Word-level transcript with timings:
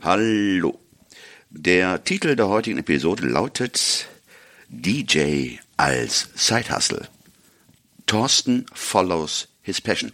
Hallo. 0.00 0.78
Der 1.50 2.04
Titel 2.04 2.36
der 2.36 2.46
heutigen 2.46 2.78
Episode 2.78 3.26
lautet 3.26 4.06
DJ 4.68 5.56
als 5.76 6.28
Side-Hustle. 6.36 7.08
Thorsten 8.06 8.66
follows 8.72 9.48
his 9.60 9.80
passion. 9.80 10.12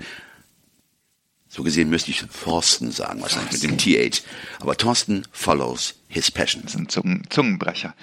So 1.49 1.63
gesehen 1.63 1.91
müsste 1.91 2.11
ich 2.13 2.25
Thorsten 2.43 2.93
sagen, 2.93 3.21
wahrscheinlich 3.21 3.53
mit 3.53 3.63
dem 3.63 3.77
TH. 3.77 4.23
Aber 4.61 4.77
Thorsten 4.77 5.25
follows 5.33 5.97
his 6.09 6.31
passion. 6.31 6.63
Das 6.63 6.73
ist 6.75 6.81
ein 6.81 6.89
Zungen 6.89 7.23
Zungenbrecher. 7.29 7.95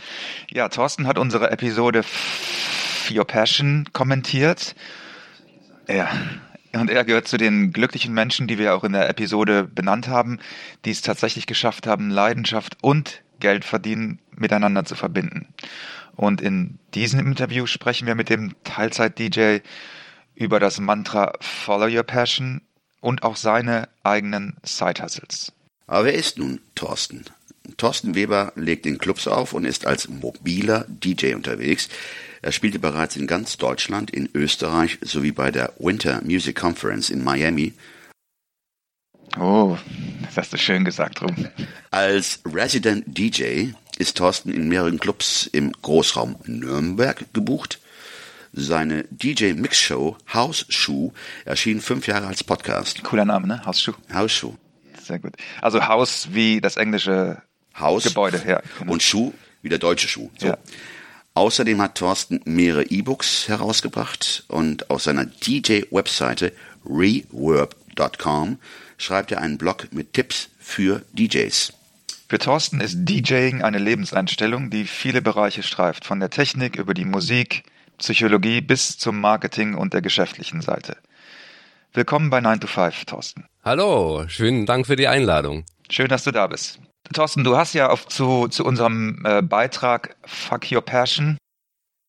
Ja, 0.51 0.69
Thorsten 0.69 1.07
hat 1.07 1.17
unsere 1.17 1.49
Episode 1.49 2.03
Your 3.09 3.25
Passion 3.25 3.89
kommentiert. 3.91 4.75
Ja, 5.87 6.11
und 6.73 6.89
er 6.89 7.03
gehört 7.03 7.27
zu 7.27 7.37
den 7.37 7.73
glücklichen 7.73 8.13
Menschen, 8.13 8.47
die 8.47 8.57
wir 8.57 8.75
auch 8.75 8.83
in 8.83 8.93
der 8.93 9.09
Episode 9.09 9.63
benannt 9.63 10.07
haben, 10.07 10.39
die 10.85 10.91
es 10.91 11.01
tatsächlich 11.01 11.47
geschafft 11.47 11.87
haben, 11.87 12.09
Leidenschaft 12.09 12.77
und 12.81 13.21
Geld 13.39 13.65
verdienen 13.65 14.19
miteinander 14.35 14.85
zu 14.85 14.95
verbinden. 14.95 15.47
Und 16.15 16.41
in 16.41 16.77
diesem 16.93 17.19
Interview 17.19 17.65
sprechen 17.65 18.07
wir 18.07 18.15
mit 18.15 18.29
dem 18.29 18.53
Teilzeit-DJ 18.63 19.59
über 20.35 20.59
das 20.59 20.79
Mantra 20.79 21.33
Follow 21.39 21.87
Your 21.87 22.03
Passion 22.03 22.61
und 22.99 23.23
auch 23.23 23.35
seine 23.35 23.89
eigenen 24.03 24.57
Side-Hustles. 24.63 25.51
Aber 25.87 26.05
wer 26.05 26.13
ist 26.13 26.37
nun 26.37 26.61
Thorsten? 26.75 27.25
Thorsten 27.77 28.15
Weber 28.15 28.53
legt 28.55 28.85
in 28.85 28.97
Clubs 28.97 29.27
auf 29.27 29.53
und 29.53 29.65
ist 29.65 29.85
als 29.85 30.07
mobiler 30.07 30.85
DJ 30.87 31.33
unterwegs. 31.33 31.89
Er 32.43 32.51
spielte 32.51 32.79
bereits 32.79 33.15
in 33.15 33.27
ganz 33.27 33.57
Deutschland, 33.57 34.09
in 34.09 34.27
Österreich 34.33 34.97
sowie 35.01 35.31
bei 35.31 35.51
der 35.51 35.73
Winter 35.77 36.21
Music 36.23 36.55
Conference 36.55 37.09
in 37.09 37.23
Miami. 37.23 37.73
Oh, 39.39 39.77
das 40.25 40.37
hast 40.37 40.53
du 40.53 40.57
schön 40.57 40.83
gesagt, 40.83 41.21
Ruben. 41.21 41.49
Als 41.91 42.41
Resident 42.45 43.05
DJ 43.07 43.69
ist 43.97 44.17
Thorsten 44.17 44.51
in 44.51 44.67
mehreren 44.67 44.99
Clubs 44.99 45.47
im 45.51 45.71
Großraum 45.71 46.35
Nürnberg 46.45 47.31
gebucht. 47.33 47.79
Seine 48.53 49.05
DJ-Mix-Show 49.11 50.17
Shoe 50.67 51.13
erschien 51.45 51.79
fünf 51.79 52.07
Jahre 52.07 52.27
als 52.27 52.43
Podcast. 52.43 53.03
Cooler 53.03 53.23
Name, 53.23 53.47
ne? 53.47 53.65
House 53.65 53.81
Shoe. 53.81 54.57
Sehr 55.01 55.19
gut. 55.19 55.33
Also 55.61 55.87
Haus 55.87 56.29
wie 56.31 56.59
das 56.59 56.75
englische 56.75 57.41
Haus 57.79 58.03
Gebäude, 58.03 58.41
ja. 58.45 58.61
Genau. 58.79 58.93
Und 58.93 59.03
Schuh 59.03 59.31
wie 59.61 59.69
der 59.69 59.77
deutsche 59.77 60.07
Schuh. 60.07 60.29
So. 60.37 60.47
Ja. 60.47 60.57
Außerdem 61.33 61.81
hat 61.81 61.95
Thorsten 61.95 62.41
mehrere 62.43 62.83
E-Books 62.83 63.47
herausgebracht 63.47 64.43
und 64.49 64.89
auf 64.89 65.01
seiner 65.01 65.25
DJ-Webseite 65.25 66.51
reverb.com 66.85 68.57
schreibt 68.97 69.31
er 69.31 69.41
einen 69.41 69.57
Blog 69.57 69.87
mit 69.91 70.13
Tipps 70.13 70.49
für 70.59 71.03
DJs. 71.13 71.73
Für 72.27 72.37
Thorsten 72.37 72.81
ist 72.81 72.97
DJing 72.99 73.61
eine 73.61 73.77
Lebenseinstellung, 73.77 74.69
die 74.69 74.85
viele 74.85 75.21
Bereiche 75.21 75.63
streift, 75.63 76.05
von 76.05 76.19
der 76.19 76.29
Technik 76.29 76.75
über 76.75 76.93
die 76.93 77.05
Musik, 77.05 77.63
Psychologie 77.97 78.61
bis 78.61 78.97
zum 78.97 79.19
Marketing 79.19 79.75
und 79.75 79.93
der 79.93 80.01
geschäftlichen 80.01 80.61
Seite. 80.61 80.97
Willkommen 81.93 82.29
bei 82.29 82.41
9 82.41 82.61
to 82.61 82.67
5, 82.67 83.05
Thorsten. 83.05 83.45
Hallo, 83.63 84.25
schönen 84.27 84.65
Dank 84.65 84.87
für 84.87 84.95
die 84.95 85.07
Einladung. 85.07 85.65
Schön, 85.89 86.07
dass 86.07 86.23
du 86.23 86.31
da 86.31 86.47
bist. 86.47 86.79
Thorsten, 87.13 87.43
du 87.43 87.57
hast 87.57 87.73
ja 87.73 87.89
auf, 87.89 88.07
zu, 88.07 88.47
zu 88.47 88.65
unserem 88.65 89.23
äh, 89.25 89.41
Beitrag 89.41 90.15
Fuck 90.25 90.71
Your 90.71 90.81
Passion, 90.81 91.37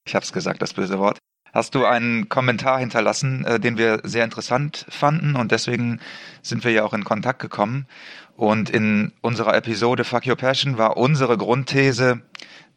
ich 0.07 0.15
habe 0.15 0.25
es 0.25 0.33
gesagt, 0.33 0.63
das 0.63 0.75
böse 0.75 0.99
Wort, 0.99 1.19
hast 1.53 1.75
du 1.75 1.85
einen 1.85 2.29
Kommentar 2.29 2.79
hinterlassen, 2.79 3.45
äh, 3.45 3.61
den 3.61 3.79
wir 3.79 4.01
sehr 4.03 4.25
interessant 4.25 4.87
fanden 4.89 5.37
und 5.37 5.53
deswegen 5.53 6.01
sind 6.43 6.65
wir 6.65 6.73
ja 6.73 6.85
auch 6.85 6.95
in 6.95 7.05
Kontakt 7.05 7.41
gekommen. 7.41 7.87
Und 8.35 8.71
in 8.71 9.13
unserer 9.21 9.55
Episode 9.55 10.05
Fuck 10.05 10.27
Your 10.27 10.37
Passion 10.37 10.79
war 10.79 10.97
unsere 10.97 11.37
Grundthese, 11.37 12.23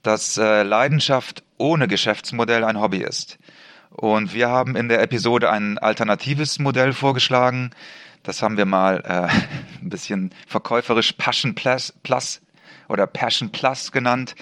dass 0.04 0.38
äh, 0.38 0.64
Leidenschaft 0.64 1.44
ohne 1.58 1.88
Geschäftsmodell 1.88 2.64
ein 2.64 2.80
Hobby 2.80 3.00
ist. 3.00 3.40
Und 3.90 4.34
wir 4.34 4.50
haben 4.50 4.76
in 4.76 4.90
der 4.90 5.02
Episode 5.02 5.50
ein 5.50 5.78
alternatives 5.78 6.60
Modell 6.60 6.92
vorgeschlagen, 6.92 7.72
das 8.26 8.42
haben 8.42 8.58
wir 8.58 8.66
mal 8.66 9.02
äh, 9.06 9.28
ein 9.82 9.90
bisschen 9.90 10.34
verkäuferisch 10.48 11.14
Passion 11.14 11.56
Plus, 11.56 11.94
Plus 12.04 12.42
oder 12.88 13.08
Passion 13.08 13.52
Plus 13.52 13.92
genannt. 13.92 14.36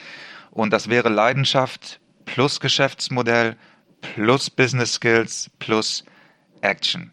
Und 0.51 0.71
das 0.71 0.89
wäre 0.89 1.09
Leidenschaft 1.09 1.99
plus 2.25 2.59
Geschäftsmodell 2.59 3.55
plus 4.01 4.49
Business 4.49 4.93
Skills 4.93 5.49
plus 5.59 6.03
Action. 6.61 7.11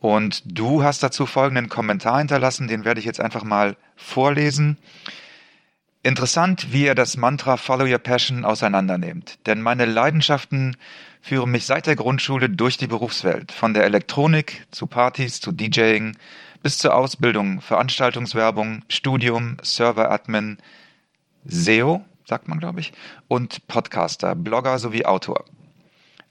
Und 0.00 0.42
du 0.44 0.82
hast 0.82 1.02
dazu 1.02 1.26
folgenden 1.26 1.68
Kommentar 1.68 2.18
hinterlassen, 2.18 2.68
den 2.68 2.84
werde 2.84 3.00
ich 3.00 3.06
jetzt 3.06 3.20
einfach 3.20 3.42
mal 3.42 3.76
vorlesen. 3.96 4.78
Interessant, 6.04 6.72
wie 6.72 6.86
er 6.86 6.94
das 6.94 7.16
Mantra 7.16 7.56
Follow 7.56 7.84
Your 7.84 7.98
Passion 7.98 8.44
auseinandernehmt. 8.44 9.46
Denn 9.46 9.60
meine 9.60 9.84
Leidenschaften 9.84 10.76
führen 11.20 11.50
mich 11.50 11.66
seit 11.66 11.86
der 11.86 11.96
Grundschule 11.96 12.48
durch 12.48 12.76
die 12.76 12.86
Berufswelt. 12.86 13.50
Von 13.50 13.74
der 13.74 13.84
Elektronik 13.84 14.66
zu 14.70 14.86
Partys 14.86 15.40
zu 15.40 15.50
DJing 15.50 16.16
bis 16.62 16.78
zur 16.78 16.94
Ausbildung, 16.94 17.60
Veranstaltungswerbung, 17.60 18.82
Studium, 18.88 19.56
Server-Admin, 19.62 20.58
SEO, 21.44 22.04
sagt 22.24 22.48
man 22.48 22.58
glaube 22.58 22.80
ich, 22.80 22.92
und 23.28 23.66
Podcaster, 23.68 24.34
Blogger 24.34 24.78
sowie 24.78 25.04
Autor. 25.04 25.44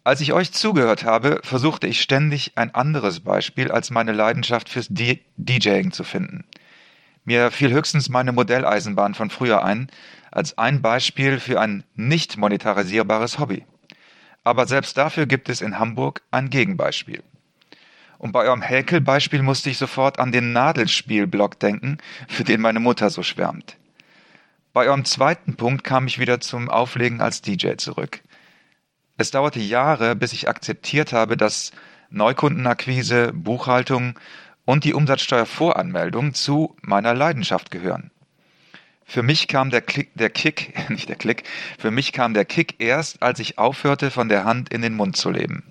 Als 0.03 0.21
ich 0.21 0.31
euch 0.31 0.53
zugehört 0.53 1.03
habe, 1.03 1.41
versuchte 1.43 1.87
ich 1.87 2.01
ständig 2.01 2.53
ein 2.55 2.73
anderes 2.73 3.19
Beispiel 3.19 3.71
als 3.71 3.89
meine 3.89 4.13
Leidenschaft 4.13 4.69
fürs 4.69 4.87
DJing 4.89 5.91
zu 5.91 6.05
finden. 6.05 6.45
Mir 7.25 7.51
fiel 7.51 7.71
höchstens 7.73 8.07
meine 8.07 8.31
Modelleisenbahn 8.31 9.15
von 9.15 9.29
früher 9.29 9.65
ein, 9.65 9.89
als 10.31 10.57
ein 10.57 10.81
Beispiel 10.81 11.41
für 11.41 11.59
ein 11.59 11.83
nicht 11.95 12.37
monetarisierbares 12.37 13.37
Hobby. 13.37 13.65
Aber 14.45 14.65
selbst 14.65 14.97
dafür 14.97 15.25
gibt 15.25 15.49
es 15.49 15.59
in 15.59 15.77
Hamburg 15.77 16.21
ein 16.31 16.49
Gegenbeispiel. 16.49 17.21
Und 18.17 18.31
bei 18.31 18.45
eurem 18.45 18.61
Häkelbeispiel 18.61 19.43
musste 19.43 19.69
ich 19.69 19.77
sofort 19.77 20.19
an 20.19 20.31
den 20.31 20.51
Nadelspielblock 20.51 21.59
denken, 21.59 21.99
für 22.27 22.43
den 22.43 22.61
meine 22.61 22.79
Mutter 22.79 23.09
so 23.09 23.23
schwärmt. 23.23 23.77
Bei 24.73 24.87
eurem 24.87 25.05
zweiten 25.05 25.55
Punkt 25.55 25.83
kam 25.83 26.07
ich 26.07 26.19
wieder 26.19 26.39
zum 26.39 26.69
Auflegen 26.69 27.21
als 27.21 27.41
DJ 27.41 27.75
zurück. 27.77 28.21
Es 29.17 29.31
dauerte 29.31 29.59
Jahre, 29.59 30.15
bis 30.15 30.33
ich 30.33 30.47
akzeptiert 30.47 31.13
habe, 31.13 31.37
dass 31.37 31.71
Neukundenakquise, 32.09 33.33
Buchhaltung 33.33 34.19
und 34.65 34.83
die 34.83 34.93
Umsatzsteuervoranmeldung 34.93 36.33
zu 36.33 36.75
meiner 36.81 37.13
Leidenschaft 37.13 37.71
gehören. 37.71 38.11
Für 39.03 39.23
mich 39.23 39.47
kam 39.47 39.69
der, 39.69 39.81
Klick, 39.81 40.11
der 40.15 40.29
Kick, 40.29 40.73
nicht 40.89 41.09
der 41.09 41.15
Klick, 41.15 41.43
für 41.79 41.91
mich 41.91 42.11
kam 42.11 42.33
der 42.33 42.45
Kick 42.45 42.75
erst, 42.79 43.23
als 43.23 43.39
ich 43.39 43.57
aufhörte, 43.57 44.11
von 44.11 44.29
der 44.29 44.43
Hand 44.43 44.71
in 44.71 44.81
den 44.81 44.95
Mund 44.95 45.17
zu 45.17 45.31
leben. 45.31 45.63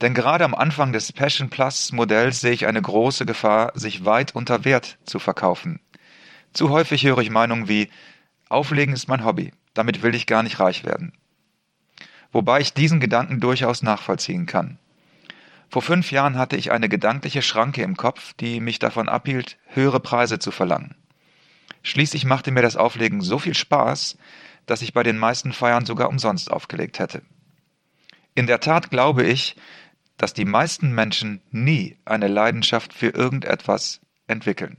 Denn 0.00 0.12
gerade 0.12 0.44
am 0.44 0.54
Anfang 0.54 0.92
des 0.92 1.12
Passion 1.12 1.48
Plus 1.48 1.92
Modells 1.92 2.40
sehe 2.40 2.52
ich 2.52 2.66
eine 2.66 2.82
große 2.82 3.24
Gefahr, 3.24 3.72
sich 3.74 4.04
weit 4.04 4.34
unter 4.34 4.64
Wert 4.64 4.98
zu 5.04 5.18
verkaufen. 5.18 5.80
Zu 6.52 6.70
häufig 6.70 7.04
höre 7.04 7.18
ich 7.18 7.30
Meinungen 7.30 7.68
wie, 7.68 7.90
Auflegen 8.48 8.94
ist 8.94 9.08
mein 9.08 9.24
Hobby, 9.24 9.52
damit 9.74 10.02
will 10.02 10.14
ich 10.14 10.26
gar 10.26 10.42
nicht 10.42 10.60
reich 10.60 10.84
werden. 10.84 11.12
Wobei 12.32 12.60
ich 12.60 12.74
diesen 12.74 13.00
Gedanken 13.00 13.40
durchaus 13.40 13.82
nachvollziehen 13.82 14.46
kann. 14.46 14.78
Vor 15.68 15.82
fünf 15.82 16.12
Jahren 16.12 16.38
hatte 16.38 16.56
ich 16.56 16.70
eine 16.70 16.88
gedankliche 16.88 17.42
Schranke 17.42 17.82
im 17.82 17.96
Kopf, 17.96 18.34
die 18.34 18.60
mich 18.60 18.78
davon 18.78 19.08
abhielt, 19.08 19.58
höhere 19.66 20.00
Preise 20.00 20.38
zu 20.38 20.50
verlangen. 20.50 20.94
Schließlich 21.82 22.24
machte 22.24 22.50
mir 22.50 22.62
das 22.62 22.76
Auflegen 22.76 23.20
so 23.20 23.38
viel 23.38 23.54
Spaß, 23.54 24.16
dass 24.66 24.82
ich 24.82 24.92
bei 24.92 25.02
den 25.02 25.18
meisten 25.18 25.52
Feiern 25.52 25.86
sogar 25.86 26.08
umsonst 26.08 26.50
aufgelegt 26.50 26.98
hätte. 26.98 27.22
In 28.34 28.46
der 28.46 28.60
Tat 28.60 28.90
glaube 28.90 29.24
ich, 29.24 29.56
dass 30.16 30.32
die 30.32 30.44
meisten 30.44 30.92
Menschen 30.92 31.40
nie 31.50 31.96
eine 32.04 32.28
Leidenschaft 32.28 32.92
für 32.92 33.08
irgendetwas 33.08 34.00
entwickeln. 34.26 34.76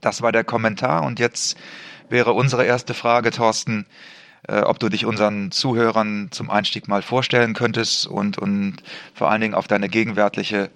Das 0.00 0.22
war 0.22 0.32
der 0.32 0.44
Kommentar 0.44 1.02
und 1.02 1.18
jetzt 1.18 1.56
wäre 2.08 2.32
unsere 2.32 2.64
erste 2.64 2.94
Frage, 2.94 3.30
Thorsten, 3.30 3.86
äh, 4.48 4.60
ob 4.60 4.78
du 4.78 4.88
dich 4.88 5.06
unseren 5.06 5.50
Zuhörern 5.50 6.28
zum 6.30 6.50
Einstieg 6.50 6.88
mal 6.88 7.02
vorstellen 7.02 7.54
könntest 7.54 8.06
und, 8.06 8.38
und 8.38 8.82
vor 9.14 9.30
allen 9.30 9.40
Dingen 9.40 9.54
auf 9.54 9.68
deine 9.68 9.88
gegenwärtige 9.88 10.70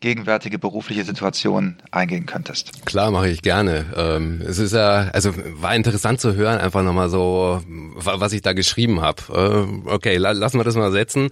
gegenwärtige 0.00 0.58
berufliche 0.58 1.04
Situation 1.04 1.76
eingehen 1.90 2.24
könntest. 2.24 2.86
Klar, 2.86 3.10
mache 3.10 3.28
ich 3.28 3.42
gerne. 3.42 3.84
Ähm, 3.94 4.40
es 4.40 4.58
ist 4.58 4.72
ja, 4.72 5.10
also 5.12 5.32
war 5.60 5.74
interessant 5.74 6.20
zu 6.20 6.34
hören, 6.34 6.58
einfach 6.58 6.82
nochmal 6.82 7.10
so, 7.10 7.60
was 7.66 8.32
ich 8.32 8.40
da 8.40 8.54
geschrieben 8.54 9.02
habe. 9.02 9.22
Äh, 9.86 9.88
okay, 9.90 10.16
lassen 10.16 10.58
wir 10.58 10.64
das 10.64 10.74
mal 10.74 10.90
setzen. 10.90 11.28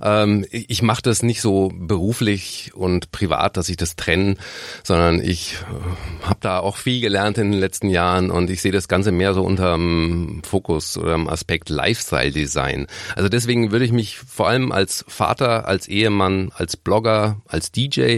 Ähm, 0.00 0.46
ich 0.50 0.82
mache 0.82 1.02
das 1.02 1.24
nicht 1.24 1.40
so 1.40 1.72
beruflich 1.74 2.70
und 2.74 3.10
privat, 3.10 3.56
dass 3.56 3.68
ich 3.68 3.76
das 3.76 3.96
trenne, 3.96 4.36
sondern 4.84 5.20
ich 5.20 5.54
äh, 5.54 6.26
habe 6.26 6.38
da 6.40 6.60
auch 6.60 6.76
viel 6.76 7.00
gelernt 7.00 7.38
in 7.38 7.50
den 7.50 7.60
letzten 7.60 7.88
Jahren 7.88 8.30
und 8.30 8.50
ich 8.50 8.62
sehe 8.62 8.72
das 8.72 8.86
Ganze 8.86 9.10
mehr 9.10 9.34
so 9.34 9.42
unter 9.42 9.72
dem 9.72 10.42
Fokus 10.44 10.96
oder 10.96 11.14
dem 11.14 11.28
Aspekt 11.28 11.70
Lifestyle 11.70 12.30
Design. 12.30 12.86
Also 13.16 13.28
deswegen 13.28 13.72
würde 13.72 13.84
ich 13.84 13.92
mich 13.92 14.18
vor 14.18 14.48
allem 14.48 14.70
als 14.70 15.04
Vater, 15.08 15.66
als 15.66 15.88
Ehemann, 15.88 16.52
als 16.54 16.76
Blogger, 16.76 17.42
als 17.48 17.72
DJ 17.72 18.11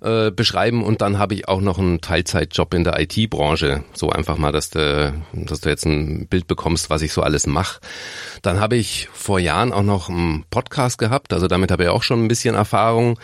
äh, 0.00 0.30
beschreiben 0.30 0.84
und 0.84 1.00
dann 1.00 1.18
habe 1.18 1.34
ich 1.34 1.48
auch 1.48 1.60
noch 1.60 1.78
einen 1.78 2.00
Teilzeitjob 2.00 2.72
in 2.74 2.84
der 2.84 3.00
IT-Branche. 3.00 3.82
So 3.94 4.10
einfach 4.10 4.38
mal, 4.38 4.52
dass 4.52 4.70
du, 4.70 5.12
dass 5.32 5.60
du 5.60 5.68
jetzt 5.68 5.86
ein 5.86 6.28
Bild 6.28 6.46
bekommst, 6.46 6.88
was 6.88 7.02
ich 7.02 7.12
so 7.12 7.22
alles 7.22 7.46
mache. 7.46 7.80
Dann 8.42 8.60
habe 8.60 8.76
ich 8.76 9.08
vor 9.12 9.40
Jahren 9.40 9.72
auch 9.72 9.82
noch 9.82 10.08
einen 10.08 10.44
Podcast 10.50 10.98
gehabt, 10.98 11.32
also 11.32 11.48
damit 11.48 11.70
habe 11.70 11.84
ich 11.84 11.88
auch 11.88 12.04
schon 12.04 12.24
ein 12.24 12.28
bisschen 12.28 12.54
Erfahrung. 12.54 13.18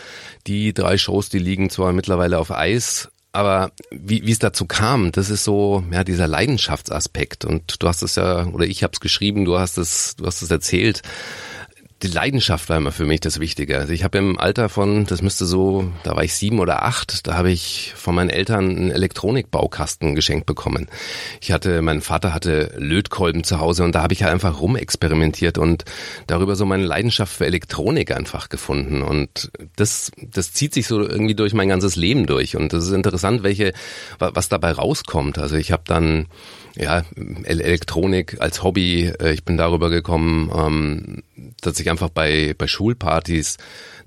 Die 0.47 0.73
drei 0.73 0.97
Shows, 0.97 1.29
die 1.29 1.39
liegen 1.39 1.69
zwar 1.69 1.93
mittlerweile 1.93 2.39
auf 2.39 2.51
Eis, 2.51 3.09
aber 3.31 3.71
wie, 3.91 4.25
wie 4.25 4.31
es 4.31 4.39
dazu 4.39 4.65
kam, 4.65 5.11
das 5.11 5.29
ist 5.29 5.43
so 5.43 5.83
ja 5.91 6.03
dieser 6.03 6.27
Leidenschaftsaspekt 6.27 7.43
und 7.45 7.81
du 7.83 7.87
hast 7.87 8.01
es 8.01 8.15
ja 8.15 8.45
oder 8.47 8.65
ich 8.65 8.83
habe 8.83 8.91
es 8.93 9.01
geschrieben, 9.01 9.43
du 9.43 9.59
hast 9.59 9.77
es 9.77 10.15
du 10.15 10.25
hast 10.25 10.41
es 10.41 10.51
erzählt 10.51 11.01
die 12.05 12.11
Leidenschaft 12.11 12.69
war 12.69 12.77
immer 12.77 12.91
für 12.91 13.05
mich 13.05 13.19
das 13.19 13.39
Wichtige. 13.39 13.79
Also 13.79 13.91
ich 13.91 14.03
habe 14.03 14.17
im 14.17 14.37
Alter 14.37 14.69
von, 14.69 15.05
das 15.05 15.21
müsste 15.21 15.45
so, 15.45 15.91
da 16.03 16.15
war 16.15 16.23
ich 16.23 16.35
sieben 16.35 16.59
oder 16.59 16.83
acht, 16.83 17.27
da 17.27 17.35
habe 17.35 17.51
ich 17.51 17.93
von 17.95 18.13
meinen 18.13 18.29
Eltern 18.29 18.69
einen 18.69 18.91
Elektronikbaukasten 18.91 20.13
geschenkt 20.13 20.45
bekommen. 20.45 20.87
Ich 21.41 21.51
hatte, 21.51 21.81
mein 21.81 22.01
Vater 22.01 22.33
hatte 22.33 22.73
Lötkolben 22.77 23.43
zu 23.43 23.59
Hause 23.59 23.83
und 23.83 23.95
da 23.95 24.03
habe 24.03 24.13
ich 24.13 24.23
halt 24.23 24.33
einfach 24.33 24.61
rumexperimentiert 24.61 25.57
und 25.57 25.85
darüber 26.27 26.55
so 26.55 26.65
meine 26.65 26.85
Leidenschaft 26.85 27.33
für 27.33 27.45
Elektronik 27.47 28.15
einfach 28.15 28.49
gefunden. 28.49 29.01
Und 29.01 29.51
das, 29.75 30.11
das 30.21 30.53
zieht 30.53 30.73
sich 30.73 30.85
so 30.85 31.01
irgendwie 31.01 31.35
durch 31.35 31.53
mein 31.53 31.69
ganzes 31.69 31.95
Leben 31.95 32.27
durch. 32.27 32.55
Und 32.55 32.71
das 32.71 32.85
ist 32.85 32.91
interessant, 32.91 33.41
welche, 33.41 33.73
was 34.19 34.47
dabei 34.47 34.71
rauskommt. 34.71 35.39
Also 35.39 35.55
ich 35.55 35.71
habe 35.71 35.83
dann 35.87 36.27
ja, 36.77 37.03
Elektronik 37.43 38.37
als 38.39 38.63
Hobby. 38.63 39.11
Äh, 39.19 39.33
ich 39.33 39.43
bin 39.43 39.57
darüber 39.57 39.89
gekommen, 39.89 40.51
ähm, 40.55 41.23
dass 41.61 41.79
ich 41.79 41.89
einfach 41.95 42.09
bei, 42.09 42.53
bei 42.57 42.67
Schulpartys 42.67 43.57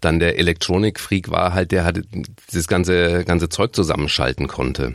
dann 0.01 0.21
der 0.21 0.39
Elektronikfreak 0.39 1.31
war, 1.31 1.55
halt 1.55 1.73
der 1.73 1.85
halt 1.85 2.07
das 2.53 2.69
ganze, 2.69 3.25
ganze 3.25 3.49
Zeug 3.49 3.75
zusammenschalten 3.75 4.47
konnte. 4.47 4.93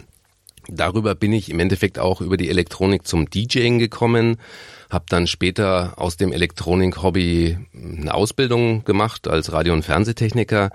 Darüber 0.67 1.15
bin 1.15 1.33
ich 1.33 1.49
im 1.49 1.59
Endeffekt 1.59 1.97
auch 1.97 2.21
über 2.21 2.37
die 2.37 2.49
Elektronik 2.49 3.05
zum 3.05 3.29
DJing 3.29 3.79
gekommen, 3.79 4.37
habe 4.91 5.05
dann 5.09 5.25
später 5.25 5.93
aus 5.97 6.17
dem 6.17 6.31
Elektronik-Hobby 6.31 7.57
eine 7.73 8.13
Ausbildung 8.13 8.85
gemacht 8.85 9.27
als 9.27 9.51
Radio- 9.51 9.73
und 9.73 9.83
Fernsehtechniker 9.83 10.69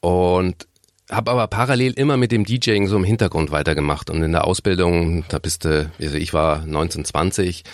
und 0.00 0.68
habe 1.10 1.30
aber 1.30 1.48
parallel 1.48 1.94
immer 1.94 2.18
mit 2.18 2.32
dem 2.32 2.44
DJing 2.44 2.86
so 2.86 2.96
im 2.96 3.04
Hintergrund 3.04 3.50
weitergemacht 3.50 4.10
und 4.10 4.22
in 4.22 4.32
der 4.32 4.46
Ausbildung, 4.46 5.24
da 5.28 5.38
bist 5.38 5.64
du, 5.64 5.90
also 5.98 6.16
ich 6.16 6.34
war 6.34 6.60
1920, 6.60 7.64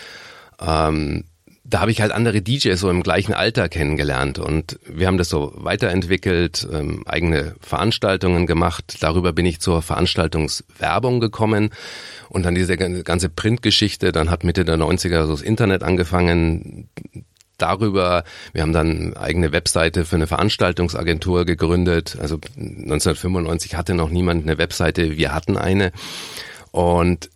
ähm, 0.60 1.24
da 1.68 1.80
habe 1.80 1.90
ich 1.90 2.00
halt 2.00 2.12
andere 2.12 2.42
DJs 2.42 2.78
so 2.78 2.90
im 2.90 3.02
gleichen 3.02 3.34
Alter 3.34 3.68
kennengelernt 3.68 4.38
und 4.38 4.78
wir 4.86 5.06
haben 5.06 5.18
das 5.18 5.28
so 5.28 5.52
weiterentwickelt, 5.56 6.66
ähm, 6.72 7.02
eigene 7.06 7.56
Veranstaltungen 7.60 8.46
gemacht. 8.46 8.98
Darüber 9.00 9.32
bin 9.32 9.46
ich 9.46 9.60
zur 9.60 9.82
Veranstaltungswerbung 9.82 11.20
gekommen 11.20 11.70
und 12.28 12.44
dann 12.44 12.54
diese 12.54 12.76
ganze 12.76 13.28
Printgeschichte, 13.28 14.12
dann 14.12 14.30
hat 14.30 14.44
Mitte 14.44 14.64
der 14.64 14.76
90er 14.76 15.26
so 15.26 15.32
das 15.32 15.42
Internet 15.42 15.82
angefangen 15.82 16.88
darüber. 17.58 18.24
Wir 18.52 18.62
haben 18.62 18.72
dann 18.72 19.16
eigene 19.16 19.52
Webseite 19.52 20.04
für 20.04 20.16
eine 20.16 20.26
Veranstaltungsagentur 20.26 21.44
gegründet. 21.44 22.16
Also 22.20 22.36
1995 22.56 23.74
hatte 23.76 23.94
noch 23.94 24.10
niemand 24.10 24.44
eine 24.44 24.58
Webseite, 24.58 25.16
wir 25.16 25.34
hatten 25.34 25.56
eine. 25.56 25.92
Und 26.70 27.30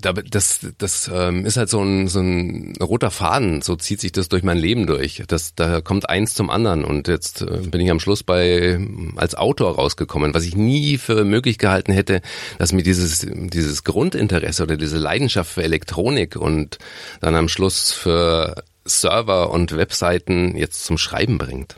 das, 0.00 0.66
das 0.78 1.10
ähm, 1.12 1.44
ist 1.44 1.56
halt 1.56 1.68
so 1.68 1.82
ein, 1.82 2.08
so 2.08 2.20
ein 2.20 2.74
roter 2.80 3.10
Faden, 3.10 3.62
so 3.62 3.76
zieht 3.76 4.00
sich 4.00 4.12
das 4.12 4.28
durch 4.28 4.42
mein 4.42 4.58
Leben 4.58 4.86
durch. 4.86 5.22
Das, 5.26 5.54
da 5.54 5.80
kommt 5.80 6.08
eins 6.08 6.34
zum 6.34 6.50
anderen 6.50 6.84
und 6.84 7.08
jetzt 7.08 7.42
äh, 7.42 7.58
bin 7.58 7.80
ich 7.80 7.90
am 7.90 8.00
Schluss 8.00 8.22
bei 8.22 8.78
als 9.16 9.34
Autor 9.34 9.76
rausgekommen, 9.76 10.34
was 10.34 10.44
ich 10.44 10.56
nie 10.56 10.98
für 10.98 11.24
möglich 11.24 11.58
gehalten 11.58 11.92
hätte, 11.92 12.22
dass 12.58 12.72
mir 12.72 12.82
dieses, 12.82 13.26
dieses 13.28 13.84
Grundinteresse 13.84 14.62
oder 14.62 14.76
diese 14.76 14.98
Leidenschaft 14.98 15.52
für 15.52 15.62
Elektronik 15.62 16.36
und 16.36 16.78
dann 17.20 17.34
am 17.34 17.48
Schluss 17.48 17.92
für 17.92 18.62
Server 18.84 19.50
und 19.50 19.76
Webseiten 19.76 20.56
jetzt 20.56 20.84
zum 20.84 20.98
Schreiben 20.98 21.38
bringt. 21.38 21.76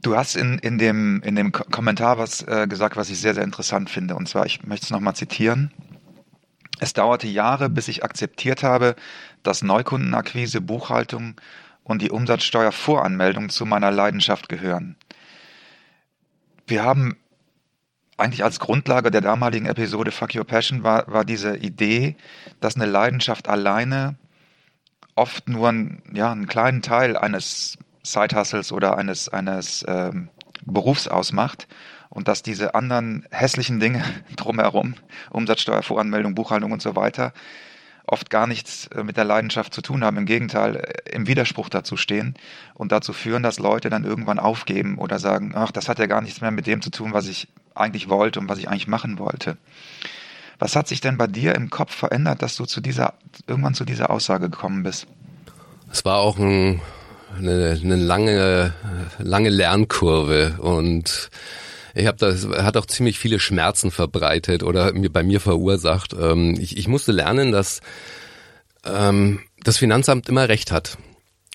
Du 0.00 0.16
hast 0.16 0.36
in, 0.36 0.58
in, 0.58 0.78
dem, 0.78 1.22
in 1.24 1.34
dem 1.34 1.50
Kommentar 1.50 2.18
was 2.18 2.42
äh, 2.42 2.66
gesagt, 2.68 2.96
was 2.96 3.10
ich 3.10 3.20
sehr, 3.20 3.34
sehr 3.34 3.42
interessant 3.42 3.90
finde. 3.90 4.14
Und 4.14 4.28
zwar, 4.28 4.46
ich 4.46 4.64
möchte 4.64 4.84
es 4.84 4.90
nochmal 4.90 5.16
zitieren. 5.16 5.72
Es 6.80 6.92
dauerte 6.92 7.26
Jahre, 7.26 7.68
bis 7.68 7.88
ich 7.88 8.04
akzeptiert 8.04 8.62
habe, 8.62 8.94
dass 9.42 9.62
Neukundenakquise, 9.62 10.60
Buchhaltung 10.60 11.40
und 11.82 12.02
die 12.02 12.10
Umsatzsteuervoranmeldung 12.10 13.48
zu 13.48 13.66
meiner 13.66 13.90
Leidenschaft 13.90 14.48
gehören. 14.48 14.96
Wir 16.66 16.84
haben 16.84 17.16
eigentlich 18.16 18.44
als 18.44 18.60
Grundlage 18.60 19.10
der 19.10 19.20
damaligen 19.20 19.66
Episode 19.66 20.10
Fuck 20.10 20.34
Your 20.34 20.44
Passion 20.44 20.82
war, 20.82 21.10
war 21.10 21.24
diese 21.24 21.56
Idee, 21.56 22.16
dass 22.60 22.76
eine 22.76 22.86
Leidenschaft 22.86 23.48
alleine 23.48 24.16
oft 25.14 25.48
nur 25.48 25.68
ein, 25.68 26.02
ja, 26.12 26.30
einen 26.30 26.46
kleinen 26.46 26.82
Teil 26.82 27.16
eines 27.16 27.78
Side-Hustles 28.02 28.72
oder 28.72 28.96
eines, 28.96 29.28
eines 29.28 29.84
ähm, 29.88 30.28
Berufs 30.64 31.08
ausmacht 31.08 31.66
und 32.10 32.28
dass 32.28 32.42
diese 32.42 32.74
anderen 32.74 33.26
hässlichen 33.30 33.80
Dinge 33.80 34.02
drumherum, 34.36 34.94
Umsatzsteuervoranmeldung, 35.30 36.34
Buchhaltung 36.34 36.72
und 36.72 36.82
so 36.82 36.96
weiter, 36.96 37.32
oft 38.08 38.30
gar 38.30 38.46
nichts 38.46 38.86
äh, 38.88 39.04
mit 39.04 39.16
der 39.16 39.24
Leidenschaft 39.24 39.74
zu 39.74 39.82
tun 39.82 40.02
haben. 40.02 40.16
Im 40.16 40.26
Gegenteil, 40.26 40.76
äh, 40.76 41.14
im 41.14 41.26
Widerspruch 41.26 41.68
dazu 41.68 41.96
stehen 41.96 42.34
und 42.74 42.92
dazu 42.92 43.12
führen, 43.12 43.42
dass 43.42 43.58
Leute 43.58 43.90
dann 43.90 44.04
irgendwann 44.04 44.38
aufgeben 44.38 44.98
oder 44.98 45.18
sagen, 45.18 45.52
ach, 45.54 45.70
das 45.70 45.88
hat 45.88 45.98
ja 45.98 46.06
gar 46.06 46.22
nichts 46.22 46.40
mehr 46.40 46.50
mit 46.50 46.66
dem 46.66 46.82
zu 46.82 46.90
tun, 46.90 47.12
was 47.12 47.28
ich 47.28 47.48
eigentlich 47.74 48.08
wollte 48.08 48.40
und 48.40 48.48
was 48.48 48.58
ich 48.58 48.68
eigentlich 48.68 48.88
machen 48.88 49.18
wollte. 49.18 49.56
Was 50.58 50.74
hat 50.74 50.88
sich 50.88 51.00
denn 51.00 51.18
bei 51.18 51.28
dir 51.28 51.54
im 51.54 51.70
Kopf 51.70 51.94
verändert, 51.94 52.42
dass 52.42 52.56
du 52.56 52.64
zu 52.64 52.80
dieser, 52.80 53.14
irgendwann 53.46 53.74
zu 53.74 53.84
dieser 53.84 54.10
Aussage 54.10 54.50
gekommen 54.50 54.82
bist? 54.82 55.06
Es 55.92 56.04
war 56.04 56.18
auch 56.18 56.36
ein, 56.38 56.80
eine, 57.36 57.78
eine 57.82 57.96
lange, 57.96 58.74
lange 59.18 59.50
Lernkurve 59.50 60.56
und 60.58 61.30
ich 61.94 62.06
habe 62.06 62.18
das 62.18 62.46
hat 62.46 62.76
auch 62.76 62.86
ziemlich 62.86 63.18
viele 63.18 63.40
Schmerzen 63.40 63.90
verbreitet 63.90 64.62
oder 64.62 64.92
mir 64.92 65.12
bei 65.12 65.22
mir 65.22 65.40
verursacht. 65.40 66.14
Ähm, 66.14 66.56
ich, 66.58 66.76
ich 66.76 66.88
musste 66.88 67.12
lernen, 67.12 67.52
dass 67.52 67.80
ähm, 68.84 69.40
das 69.62 69.78
Finanzamt 69.78 70.28
immer 70.28 70.48
recht 70.48 70.72
hat 70.72 70.98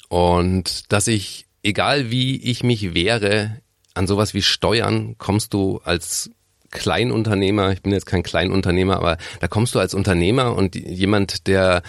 und 0.09 0.91
dass 0.91 1.07
ich, 1.07 1.45
egal 1.63 2.11
wie 2.11 2.41
ich 2.41 2.63
mich 2.63 2.93
wehre, 2.93 3.61
an 3.93 4.07
sowas 4.07 4.33
wie 4.33 4.41
Steuern 4.41 5.17
kommst 5.17 5.53
du 5.53 5.79
als 5.83 6.31
Kleinunternehmer, 6.73 7.71
ich 7.71 7.81
bin 7.81 7.91
jetzt 7.91 8.05
kein 8.05 8.23
Kleinunternehmer, 8.23 8.97
aber 8.97 9.17
da 9.39 9.47
kommst 9.47 9.75
du 9.75 9.79
als 9.79 9.93
Unternehmer 9.93 10.55
und 10.55 10.75
jemand, 10.75 11.47
der 11.47 11.83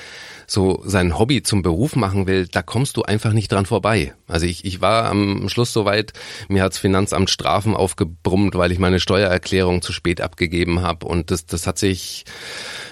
so 0.47 0.83
sein 0.85 1.19
Hobby 1.19 1.43
zum 1.43 1.63
Beruf 1.63 1.97
machen 1.97 2.27
will, 2.27 2.47
da 2.47 2.63
kommst 2.63 2.97
du 2.97 3.03
einfach 3.03 3.33
nicht 3.33 3.51
dran 3.51 3.67
vorbei. 3.67 4.15
Also 4.29 4.47
ich, 4.47 4.65
ich 4.65 4.81
war 4.81 5.07
am 5.07 5.49
Schluss 5.49 5.73
soweit, 5.73 6.13
mir 6.49 6.63
hat's 6.63 6.79
Finanzamt 6.79 7.31
Strafen 7.31 7.75
aufgebrummt, 7.75 8.55
weil 8.55 8.71
ich 8.71 8.79
meine 8.79 9.01
Steuererklärung 9.01 9.83
zu 9.83 9.93
spät 9.93 10.21
abgegeben 10.21 10.83
habe 10.83 11.07
und 11.07 11.31
das, 11.31 11.47
das 11.47 11.67
hat 11.67 11.79
sich 11.79 12.25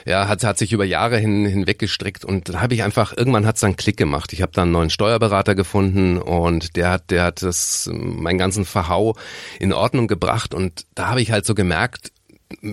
ja, 0.07 0.29
hat, 0.29 0.43
hat 0.45 0.59
sich 0.59 0.73
über 0.73 0.85
Jahre 0.85 1.19
hin, 1.19 1.47
hinweg 1.47 1.79
gestrickt 1.79 2.25
und 2.25 2.49
da 2.49 2.61
habe 2.61 2.75
ich 2.75 2.83
einfach, 2.83 3.17
irgendwann 3.17 3.47
hat's 3.47 3.61
dann 3.61 3.77
Klick 3.77 3.97
gemacht. 3.97 4.33
Ich 4.33 4.43
habe 4.43 4.53
dann 4.53 4.65
einen 4.65 4.73
neuen 4.73 4.91
Steuerberater 4.91 5.55
gefunden 5.55 6.19
und 6.19 6.77
der 6.77 6.91
hat, 6.91 7.11
der 7.11 7.25
hat 7.25 7.43
das, 7.43 7.89
meinen 7.93 8.39
ganzen 8.39 8.65
Verhau 8.65 9.15
in 9.61 9.73
Ordnung 9.73 10.09
gebracht 10.09 10.55
und 10.55 10.87
da 10.95 11.09
habe 11.09 11.21
ich 11.21 11.31
halt 11.31 11.47
so 11.47 11.55
gemerkt, 11.55 11.82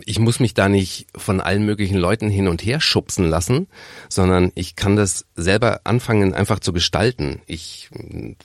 ich 0.05 0.19
muss 0.19 0.39
mich 0.39 0.53
da 0.53 0.69
nicht 0.69 1.07
von 1.15 1.39
allen 1.41 1.65
möglichen 1.65 1.97
Leuten 1.97 2.29
hin 2.29 2.47
und 2.47 2.63
her 2.63 2.81
schubsen 2.81 3.29
lassen, 3.29 3.67
sondern 4.09 4.51
ich 4.55 4.75
kann 4.75 4.95
das 4.95 5.25
selber 5.35 5.81
anfangen 5.83 6.33
einfach 6.33 6.59
zu 6.59 6.73
gestalten. 6.73 7.41
Ich 7.45 7.89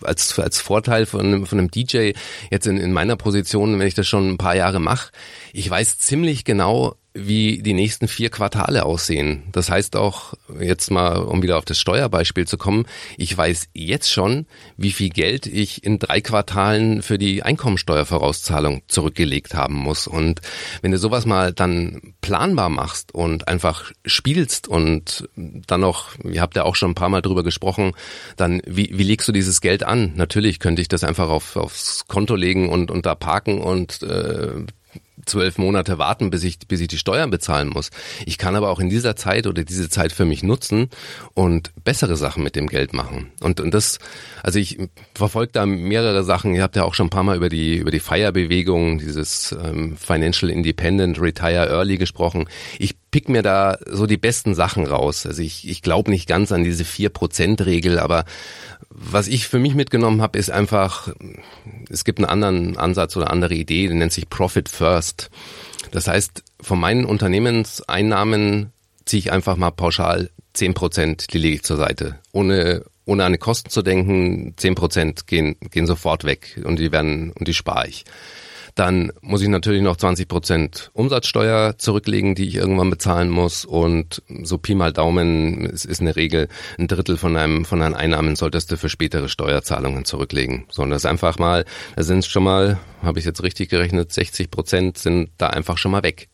als 0.02 0.38
als 0.38 0.60
Vorteil 0.60 1.06
von 1.06 1.20
einem, 1.20 1.46
von 1.46 1.58
einem 1.58 1.70
DJ 1.70 2.12
jetzt 2.50 2.66
in, 2.66 2.78
in 2.78 2.92
meiner 2.92 3.16
Position, 3.16 3.78
wenn 3.78 3.86
ich 3.86 3.94
das 3.94 4.06
schon 4.06 4.30
ein 4.30 4.38
paar 4.38 4.56
Jahre 4.56 4.80
mache, 4.80 5.10
ich 5.52 5.68
weiß 5.68 5.98
ziemlich 5.98 6.44
genau, 6.44 6.96
wie 7.14 7.62
die 7.62 7.74
nächsten 7.74 8.08
vier 8.08 8.28
Quartale 8.28 8.84
aussehen. 8.84 9.44
Das 9.52 9.70
heißt 9.70 9.94
auch, 9.94 10.34
jetzt 10.60 10.90
mal, 10.90 11.18
um 11.18 11.42
wieder 11.42 11.58
auf 11.58 11.64
das 11.64 11.78
Steuerbeispiel 11.78 12.46
zu 12.46 12.58
kommen, 12.58 12.86
ich 13.16 13.36
weiß 13.36 13.68
jetzt 13.72 14.10
schon, 14.10 14.46
wie 14.76 14.90
viel 14.90 15.10
Geld 15.10 15.46
ich 15.46 15.84
in 15.84 16.00
drei 16.00 16.20
Quartalen 16.20 17.02
für 17.02 17.16
die 17.16 17.44
Einkommensteuervorauszahlung 17.44 18.82
zurückgelegt 18.88 19.54
haben 19.54 19.74
muss. 19.74 20.08
Und 20.08 20.40
wenn 20.82 20.90
du 20.90 20.98
sowas 20.98 21.24
mal 21.24 21.52
dann 21.52 22.14
planbar 22.20 22.68
machst 22.68 23.14
und 23.14 23.46
einfach 23.46 23.92
spielst 24.04 24.66
und 24.66 25.28
dann 25.36 25.80
noch, 25.80 26.18
ihr 26.24 26.40
habt 26.40 26.56
ja 26.56 26.64
auch 26.64 26.74
schon 26.74 26.90
ein 26.90 26.96
paar 26.96 27.10
Mal 27.10 27.22
drüber 27.22 27.44
gesprochen, 27.44 27.92
dann 28.36 28.60
wie, 28.66 28.90
wie 28.92 29.04
legst 29.04 29.28
du 29.28 29.32
dieses 29.32 29.60
Geld 29.60 29.84
an? 29.84 30.14
Natürlich 30.16 30.58
könnte 30.58 30.82
ich 30.82 30.88
das 30.88 31.04
einfach 31.04 31.28
auf, 31.28 31.54
aufs 31.54 32.06
Konto 32.08 32.34
legen 32.34 32.68
und, 32.68 32.90
und 32.90 33.06
da 33.06 33.14
parken 33.14 33.60
und 33.60 34.02
äh, 34.02 34.64
zwölf 35.26 35.58
Monate 35.58 35.98
warten, 35.98 36.30
bis 36.30 36.44
ich, 36.44 36.58
bis 36.68 36.80
ich 36.80 36.88
die 36.88 36.98
Steuern 36.98 37.30
bezahlen 37.30 37.68
muss. 37.68 37.90
Ich 38.26 38.38
kann 38.38 38.56
aber 38.56 38.70
auch 38.70 38.80
in 38.80 38.90
dieser 38.90 39.16
Zeit 39.16 39.46
oder 39.46 39.64
diese 39.64 39.88
Zeit 39.88 40.12
für 40.12 40.24
mich 40.24 40.42
nutzen 40.42 40.90
und 41.34 41.72
bessere 41.84 42.16
Sachen 42.16 42.42
mit 42.42 42.56
dem 42.56 42.66
Geld 42.66 42.92
machen. 42.92 43.30
Und, 43.40 43.60
und 43.60 43.72
das, 43.72 43.98
also 44.42 44.58
ich 44.58 44.78
verfolge 45.14 45.52
da 45.52 45.66
mehrere 45.66 46.24
Sachen. 46.24 46.54
Ihr 46.54 46.62
habt 46.62 46.76
ja 46.76 46.84
auch 46.84 46.94
schon 46.94 47.06
ein 47.06 47.10
paar 47.10 47.22
Mal 47.22 47.36
über 47.36 47.48
die, 47.48 47.76
über 47.76 47.90
die 47.90 48.00
Feierbewegung, 48.00 48.98
dieses 48.98 49.52
ähm, 49.52 49.96
Financial 49.96 50.50
Independent 50.50 51.20
Retire 51.20 51.68
Early 51.68 51.96
gesprochen. 51.96 52.46
Ich 52.78 52.96
pick 53.10 53.28
mir 53.28 53.42
da 53.42 53.78
so 53.86 54.06
die 54.06 54.16
besten 54.16 54.54
Sachen 54.54 54.86
raus. 54.86 55.24
Also 55.24 55.40
ich, 55.40 55.68
ich 55.68 55.82
glaube 55.82 56.10
nicht 56.10 56.28
ganz 56.28 56.50
an 56.50 56.64
diese 56.64 56.84
vier 56.84 57.10
Prozent 57.10 57.64
Regel, 57.64 57.98
aber 57.98 58.24
was 58.94 59.26
ich 59.26 59.48
für 59.48 59.58
mich 59.58 59.74
mitgenommen 59.74 60.22
habe, 60.22 60.38
ist 60.38 60.50
einfach, 60.50 61.12
es 61.90 62.04
gibt 62.04 62.20
einen 62.20 62.28
anderen 62.28 62.76
Ansatz 62.76 63.16
oder 63.16 63.30
andere 63.30 63.54
Idee, 63.54 63.88
die 63.88 63.94
nennt 63.94 64.12
sich 64.12 64.30
Profit 64.30 64.68
First. 64.68 65.30
Das 65.90 66.06
heißt, 66.06 66.44
von 66.60 66.78
meinen 66.78 67.04
Unternehmenseinnahmen 67.04 68.72
ziehe 69.04 69.18
ich 69.18 69.32
einfach 69.32 69.56
mal 69.56 69.72
pauschal 69.72 70.30
zehn 70.52 70.74
Prozent, 70.74 71.32
die 71.32 71.38
lege 71.38 71.56
ich 71.56 71.62
zur 71.64 71.76
Seite. 71.76 72.20
Ohne, 72.32 72.84
ohne 73.04 73.24
an 73.24 73.32
die 73.32 73.38
Kosten 73.38 73.68
zu 73.68 73.82
denken, 73.82 74.54
zehn 74.56 74.76
Prozent 74.76 75.26
gehen, 75.26 75.56
gehen 75.70 75.86
sofort 75.86 76.22
weg 76.24 76.60
und 76.64 76.78
die 76.78 76.92
werden, 76.92 77.32
und 77.32 77.48
die 77.48 77.54
spare 77.54 77.88
ich. 77.88 78.04
Dann 78.74 79.12
muss 79.20 79.40
ich 79.40 79.48
natürlich 79.48 79.82
noch 79.82 79.96
20 79.96 80.26
Prozent 80.26 80.90
Umsatzsteuer 80.94 81.78
zurücklegen, 81.78 82.34
die 82.34 82.48
ich 82.48 82.56
irgendwann 82.56 82.90
bezahlen 82.90 83.30
muss. 83.30 83.64
Und 83.64 84.22
so 84.42 84.58
Pi 84.58 84.74
mal 84.74 84.92
Daumen 84.92 85.66
es 85.66 85.84
ist 85.84 86.00
eine 86.00 86.16
Regel, 86.16 86.48
ein 86.78 86.88
Drittel 86.88 87.16
von 87.16 87.36
einem, 87.36 87.64
von 87.64 87.78
deinen 87.78 87.94
Einnahmen 87.94 88.34
solltest 88.34 88.72
du 88.72 88.76
für 88.76 88.88
spätere 88.88 89.28
Steuerzahlungen 89.28 90.04
zurücklegen. 90.04 90.66
So, 90.70 90.82
und 90.82 90.90
das 90.90 91.06
einfach 91.06 91.38
mal, 91.38 91.64
da 91.94 92.02
sind 92.02 92.24
schon 92.24 92.42
mal, 92.42 92.78
habe 93.02 93.20
ich 93.20 93.24
jetzt 93.24 93.42
richtig 93.42 93.70
gerechnet, 93.70 94.12
60 94.12 94.50
Prozent 94.50 94.98
sind 94.98 95.30
da 95.38 95.48
einfach 95.48 95.78
schon 95.78 95.92
mal 95.92 96.02
weg. 96.02 96.28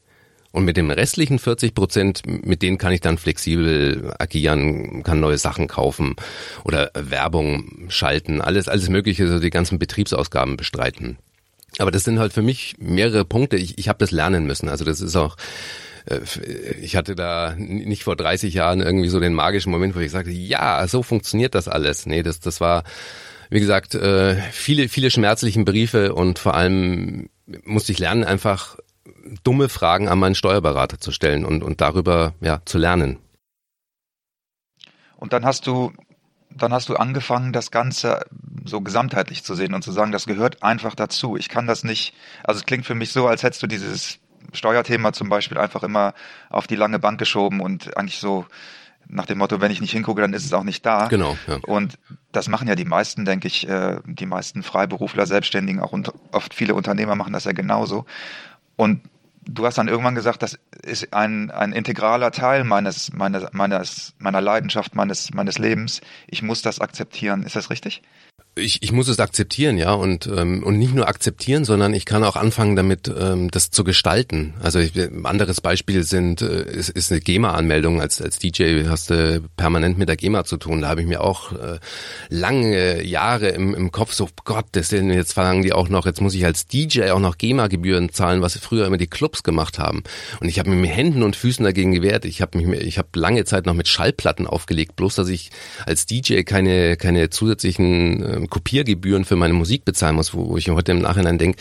Und 0.52 0.64
mit 0.64 0.76
dem 0.76 0.90
restlichen 0.90 1.38
40 1.38 1.74
Prozent, 1.74 2.22
mit 2.26 2.62
denen 2.62 2.78
kann 2.78 2.92
ich 2.92 3.00
dann 3.00 3.18
flexibel 3.18 4.12
agieren, 4.18 5.04
kann 5.04 5.20
neue 5.20 5.38
Sachen 5.38 5.68
kaufen 5.68 6.16
oder 6.64 6.90
Werbung 6.94 7.86
schalten, 7.88 8.40
alles, 8.40 8.66
alles 8.66 8.88
Mögliche, 8.88 9.28
so 9.28 9.38
die 9.38 9.50
ganzen 9.50 9.78
Betriebsausgaben 9.78 10.56
bestreiten. 10.56 11.18
Aber 11.78 11.90
das 11.90 12.04
sind 12.04 12.18
halt 12.18 12.32
für 12.32 12.42
mich 12.42 12.74
mehrere 12.78 13.24
Punkte. 13.24 13.56
Ich, 13.56 13.78
ich 13.78 13.88
habe 13.88 13.98
das 13.98 14.10
lernen 14.10 14.44
müssen. 14.46 14.68
Also 14.68 14.84
das 14.84 15.00
ist 15.00 15.16
auch 15.16 15.36
äh, 16.06 16.20
ich 16.80 16.96
hatte 16.96 17.14
da 17.14 17.54
nicht 17.56 18.04
vor 18.04 18.16
30 18.16 18.54
Jahren 18.54 18.80
irgendwie 18.80 19.08
so 19.08 19.20
den 19.20 19.34
magischen 19.34 19.70
Moment, 19.70 19.94
wo 19.94 20.00
ich 20.00 20.10
sagte, 20.10 20.30
ja, 20.30 20.86
so 20.86 21.02
funktioniert 21.02 21.54
das 21.54 21.68
alles. 21.68 22.06
Nee, 22.06 22.22
das, 22.22 22.40
das 22.40 22.60
war, 22.60 22.84
wie 23.50 23.60
gesagt, 23.60 23.94
äh, 23.94 24.36
viele, 24.52 24.88
viele 24.88 25.10
schmerzlichen 25.10 25.64
Briefe 25.64 26.14
und 26.14 26.38
vor 26.38 26.54
allem 26.54 27.28
musste 27.64 27.92
ich 27.92 27.98
lernen, 27.98 28.24
einfach 28.24 28.76
dumme 29.44 29.68
Fragen 29.68 30.08
an 30.08 30.18
meinen 30.18 30.34
Steuerberater 30.34 30.98
zu 30.98 31.12
stellen 31.12 31.44
und, 31.44 31.62
und 31.62 31.80
darüber 31.80 32.34
ja, 32.40 32.62
zu 32.64 32.78
lernen. 32.78 33.18
Und 35.16 35.32
dann 35.32 35.44
hast 35.44 35.66
du 35.66 35.92
dann 36.62 36.72
hast 36.72 36.88
du 36.88 36.96
angefangen, 36.96 37.52
das 37.52 37.70
Ganze 37.70 38.24
so 38.64 38.80
gesamtheitlich 38.80 39.44
zu 39.44 39.54
sehen 39.54 39.74
und 39.74 39.82
zu 39.82 39.92
sagen, 39.92 40.12
das 40.12 40.26
gehört 40.26 40.62
einfach 40.62 40.94
dazu. 40.94 41.36
Ich 41.36 41.48
kann 41.48 41.66
das 41.66 41.84
nicht, 41.84 42.14
also 42.44 42.60
es 42.60 42.66
klingt 42.66 42.86
für 42.86 42.94
mich 42.94 43.12
so, 43.12 43.26
als 43.26 43.42
hättest 43.42 43.62
du 43.62 43.66
dieses 43.66 44.18
Steuerthema 44.52 45.12
zum 45.12 45.28
Beispiel 45.28 45.58
einfach 45.58 45.82
immer 45.82 46.14
auf 46.48 46.66
die 46.66 46.76
lange 46.76 46.98
Bank 46.98 47.18
geschoben 47.18 47.60
und 47.60 47.96
eigentlich 47.96 48.18
so 48.18 48.46
nach 49.12 49.26
dem 49.26 49.38
Motto, 49.38 49.60
wenn 49.60 49.72
ich 49.72 49.80
nicht 49.80 49.90
hingucke, 49.90 50.20
dann 50.20 50.32
ist 50.32 50.44
es 50.44 50.52
auch 50.52 50.62
nicht 50.62 50.86
da. 50.86 51.08
Genau. 51.08 51.36
Ja. 51.48 51.58
Und 51.66 51.98
das 52.32 52.48
machen 52.48 52.68
ja 52.68 52.76
die 52.76 52.84
meisten, 52.84 53.24
denke 53.24 53.48
ich, 53.48 53.68
äh, 53.68 53.98
die 54.04 54.26
meisten 54.26 54.62
Freiberufler, 54.62 55.26
Selbstständigen, 55.26 55.82
auch 55.82 55.92
und 55.92 56.12
oft 56.32 56.54
viele 56.54 56.74
Unternehmer 56.74 57.16
machen 57.16 57.32
das 57.32 57.44
ja 57.44 57.52
genauso. 57.52 58.06
Und 58.76 59.00
du 59.54 59.66
hast 59.66 59.78
dann 59.78 59.88
irgendwann 59.88 60.14
gesagt, 60.14 60.42
das 60.42 60.58
ist 60.82 61.12
ein, 61.12 61.50
ein 61.50 61.72
integraler 61.72 62.30
Teil 62.30 62.64
meines, 62.64 63.12
meines, 63.12 63.52
meines, 63.52 64.14
meiner 64.18 64.40
Leidenschaft, 64.40 64.94
meines, 64.94 65.32
meines 65.34 65.58
Lebens. 65.58 66.00
Ich 66.26 66.42
muss 66.42 66.62
das 66.62 66.80
akzeptieren. 66.80 67.42
Ist 67.42 67.56
das 67.56 67.70
richtig? 67.70 68.02
Ich, 68.60 68.82
ich 68.82 68.92
muss 68.92 69.08
es 69.08 69.18
akzeptieren, 69.18 69.78
ja, 69.78 69.92
und 69.92 70.26
ähm, 70.26 70.62
und 70.62 70.78
nicht 70.78 70.94
nur 70.94 71.08
akzeptieren, 71.08 71.64
sondern 71.64 71.94
ich 71.94 72.04
kann 72.04 72.24
auch 72.24 72.36
anfangen 72.36 72.76
damit, 72.76 73.08
ähm, 73.08 73.50
das 73.50 73.70
zu 73.70 73.84
gestalten. 73.84 74.54
Also 74.60 74.78
ich, 74.78 74.94
ein 74.96 75.26
anderes 75.26 75.60
Beispiel 75.60 76.02
sind 76.02 76.42
äh, 76.42 76.62
ist, 76.62 76.90
ist 76.90 77.10
eine 77.10 77.20
GEMA-Anmeldung. 77.20 78.00
Als 78.00 78.22
als 78.22 78.38
DJ 78.38 78.84
hast 78.86 79.10
du 79.10 79.42
permanent 79.56 79.98
mit 79.98 80.08
der 80.08 80.16
GEMA 80.16 80.44
zu 80.44 80.56
tun. 80.56 80.82
Da 80.82 80.88
habe 80.88 81.00
ich 81.00 81.06
mir 81.06 81.22
auch 81.22 81.52
äh, 81.52 81.78
lange 82.28 83.02
Jahre 83.04 83.48
im, 83.48 83.74
im 83.74 83.90
Kopf 83.90 84.12
so 84.12 84.28
Gott, 84.44 84.66
das 84.72 84.88
sind 84.88 85.10
jetzt 85.10 85.32
verlangen 85.32 85.62
die 85.62 85.72
auch 85.72 85.88
noch. 85.88 86.06
Jetzt 86.06 86.20
muss 86.20 86.34
ich 86.34 86.44
als 86.44 86.66
DJ 86.66 87.10
auch 87.10 87.20
noch 87.20 87.38
GEMA-Gebühren 87.38 88.12
zahlen, 88.12 88.42
was 88.42 88.58
früher 88.58 88.86
immer 88.86 88.98
die 88.98 89.06
Clubs 89.06 89.42
gemacht 89.42 89.78
haben. 89.78 90.02
Und 90.40 90.48
ich 90.48 90.58
habe 90.58 90.70
mir 90.70 90.76
mit 90.76 90.90
Händen 90.90 91.22
und 91.22 91.36
Füßen 91.36 91.64
dagegen 91.64 91.92
gewehrt. 91.92 92.24
Ich 92.24 92.42
habe 92.42 92.58
mich, 92.58 92.80
ich 92.80 92.98
habe 92.98 93.08
lange 93.14 93.44
Zeit 93.44 93.66
noch 93.66 93.74
mit 93.74 93.88
Schallplatten 93.88 94.46
aufgelegt, 94.46 94.96
bloß 94.96 95.14
dass 95.14 95.28
ich 95.28 95.50
als 95.86 96.06
DJ 96.06 96.42
keine 96.42 96.96
keine 96.96 97.30
zusätzlichen 97.30 98.22
äh, 98.22 98.46
Kopiergebühren 98.50 99.24
für 99.24 99.36
meine 99.36 99.54
Musik 99.54 99.84
bezahlen 99.84 100.16
muss, 100.16 100.34
wo 100.34 100.56
ich 100.56 100.68
heute 100.68 100.92
im 100.92 101.00
Nachhinein 101.00 101.38
denke, 101.38 101.58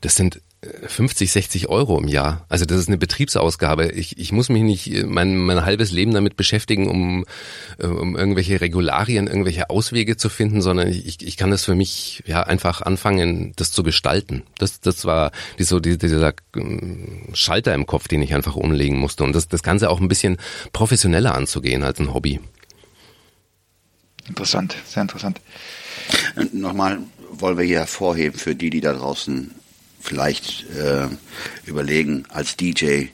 das 0.00 0.14
sind 0.14 0.40
50, 0.86 1.28
äh, 1.28 1.32
60 1.32 1.68
Euro 1.68 1.98
im 1.98 2.08
Jahr. 2.08 2.44
Also 2.48 2.64
das 2.64 2.78
ist 2.78 2.88
eine 2.88 2.98
Betriebsausgabe. 2.98 3.92
Ich, 3.92 4.18
ich 4.18 4.32
muss 4.32 4.48
mich 4.48 4.62
nicht 4.62 4.92
äh, 4.92 5.04
mein, 5.04 5.36
mein 5.36 5.64
halbes 5.64 5.92
Leben 5.92 6.12
damit 6.12 6.36
beschäftigen, 6.36 6.88
um, 6.88 7.24
äh, 7.78 7.86
um 7.86 8.16
irgendwelche 8.16 8.60
Regularien, 8.60 9.26
irgendwelche 9.26 9.70
Auswege 9.70 10.16
zu 10.16 10.28
finden, 10.28 10.62
sondern 10.62 10.88
ich, 10.88 11.26
ich 11.26 11.36
kann 11.36 11.50
das 11.50 11.64
für 11.64 11.74
mich 11.74 12.22
ja 12.26 12.42
einfach 12.42 12.82
anfangen, 12.82 13.52
das 13.56 13.72
zu 13.72 13.82
gestalten. 13.82 14.42
Das, 14.58 14.80
das 14.80 15.04
war 15.04 15.32
die, 15.58 15.64
so 15.64 15.80
die, 15.80 15.98
dieser 15.98 16.34
Schalter 17.32 17.74
im 17.74 17.86
Kopf, 17.86 18.08
den 18.08 18.22
ich 18.22 18.34
einfach 18.34 18.56
umlegen 18.56 18.98
musste. 18.98 19.24
Und 19.24 19.34
das, 19.34 19.48
das 19.48 19.62
Ganze 19.62 19.90
auch 19.90 20.00
ein 20.00 20.08
bisschen 20.08 20.38
professioneller 20.72 21.34
anzugehen 21.34 21.82
als 21.82 21.98
ein 21.98 22.14
Hobby. 22.14 22.40
Interessant, 24.28 24.76
sehr 24.86 25.02
interessant. 25.02 25.40
Nochmal 26.52 26.98
wollen 27.30 27.58
wir 27.58 27.64
hier 27.64 27.80
hervorheben 27.80 28.38
für 28.38 28.54
die, 28.54 28.70
die 28.70 28.80
da 28.80 28.92
draußen 28.92 29.54
vielleicht 30.00 30.68
äh, 30.70 31.08
überlegen, 31.66 32.24
als 32.28 32.56
DJ 32.56 33.06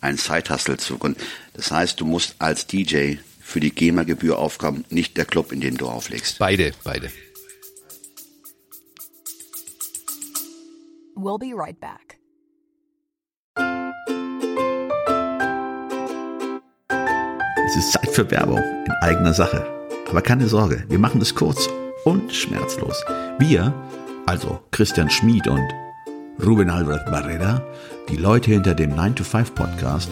ein 0.00 0.16
Side-Hustle 0.16 0.76
zu 0.76 0.98
gründen. 0.98 1.20
Das 1.54 1.70
heißt, 1.70 2.00
du 2.00 2.04
musst 2.04 2.36
als 2.38 2.66
DJ 2.66 3.16
für 3.40 3.60
die 3.60 3.70
GEMA-Gebühr 3.70 4.38
aufkommen, 4.38 4.84
nicht 4.90 5.16
der 5.16 5.24
Club, 5.24 5.52
in 5.52 5.60
den 5.60 5.76
du 5.76 5.88
auflegst. 5.88 6.38
Beide, 6.38 6.72
beide. 6.84 7.10
We'll 11.16 11.38
be 11.38 11.52
right 11.54 11.78
back. 11.78 12.18
Es 17.66 17.76
ist 17.76 17.92
Zeit 17.92 18.10
für 18.10 18.30
Werbung 18.30 18.58
in 18.58 18.92
eigener 19.02 19.34
Sache. 19.34 19.66
Aber 20.08 20.22
keine 20.22 20.48
Sorge, 20.48 20.84
wir 20.88 20.98
machen 20.98 21.20
es 21.20 21.34
kurz 21.34 21.68
und 22.04 22.32
schmerzlos. 22.34 23.04
Wir, 23.38 23.72
also 24.26 24.60
Christian 24.70 25.10
Schmid 25.10 25.46
und 25.46 25.68
Ruben 26.44 26.70
Albert 26.70 27.10
Barrera, 27.10 27.62
die 28.08 28.16
Leute 28.16 28.50
hinter 28.50 28.74
dem 28.74 28.94
9-to-5-Podcast, 28.94 30.10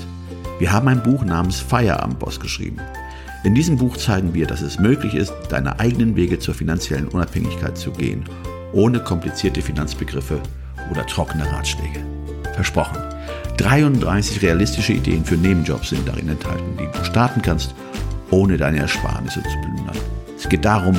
wir 0.58 0.72
haben 0.72 0.88
ein 0.88 1.02
Buch 1.02 1.24
namens 1.24 1.60
Feierabendboss 1.60 2.40
geschrieben. 2.40 2.80
In 3.44 3.54
diesem 3.54 3.76
Buch 3.76 3.96
zeigen 3.96 4.34
wir, 4.34 4.46
dass 4.46 4.60
es 4.60 4.78
möglich 4.78 5.14
ist, 5.14 5.32
deine 5.48 5.78
eigenen 5.78 6.16
Wege 6.16 6.38
zur 6.38 6.54
finanziellen 6.54 7.08
Unabhängigkeit 7.08 7.78
zu 7.78 7.92
gehen, 7.92 8.24
ohne 8.72 9.00
komplizierte 9.00 9.62
Finanzbegriffe 9.62 10.40
oder 10.90 11.06
trockene 11.06 11.50
Ratschläge. 11.50 12.04
Versprochen. 12.54 12.98
33 13.58 14.42
realistische 14.42 14.92
Ideen 14.92 15.24
für 15.24 15.36
Nebenjobs 15.36 15.90
sind 15.90 16.06
darin 16.06 16.28
enthalten, 16.28 16.76
die 16.76 16.88
du 16.98 17.04
starten 17.04 17.40
kannst, 17.40 17.74
ohne 18.30 18.56
deine 18.56 18.78
Ersparnisse 18.78 19.42
zu 19.42 19.58
plündern. 19.60 19.96
Es 20.36 20.48
geht 20.48 20.64
darum, 20.64 20.98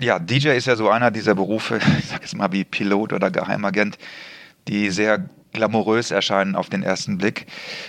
Ja, 0.00 0.18
DJ 0.18 0.50
ist 0.50 0.66
ja 0.66 0.76
so 0.76 0.88
einer 0.88 1.10
dieser 1.10 1.34
Berufe, 1.34 1.78
ich 1.98 2.06
sag 2.06 2.22
jetzt 2.22 2.36
mal 2.36 2.52
wie 2.52 2.64
Pilot 2.64 3.12
oder 3.12 3.30
Geheimagent, 3.30 3.98
die 4.68 4.90
sehr 4.90 5.28
glamourös 5.52 6.10
erscheinen 6.10 6.56
auf 6.56 6.68
den 6.68 6.82
ersten 6.82 7.18
Blick. 7.18 7.46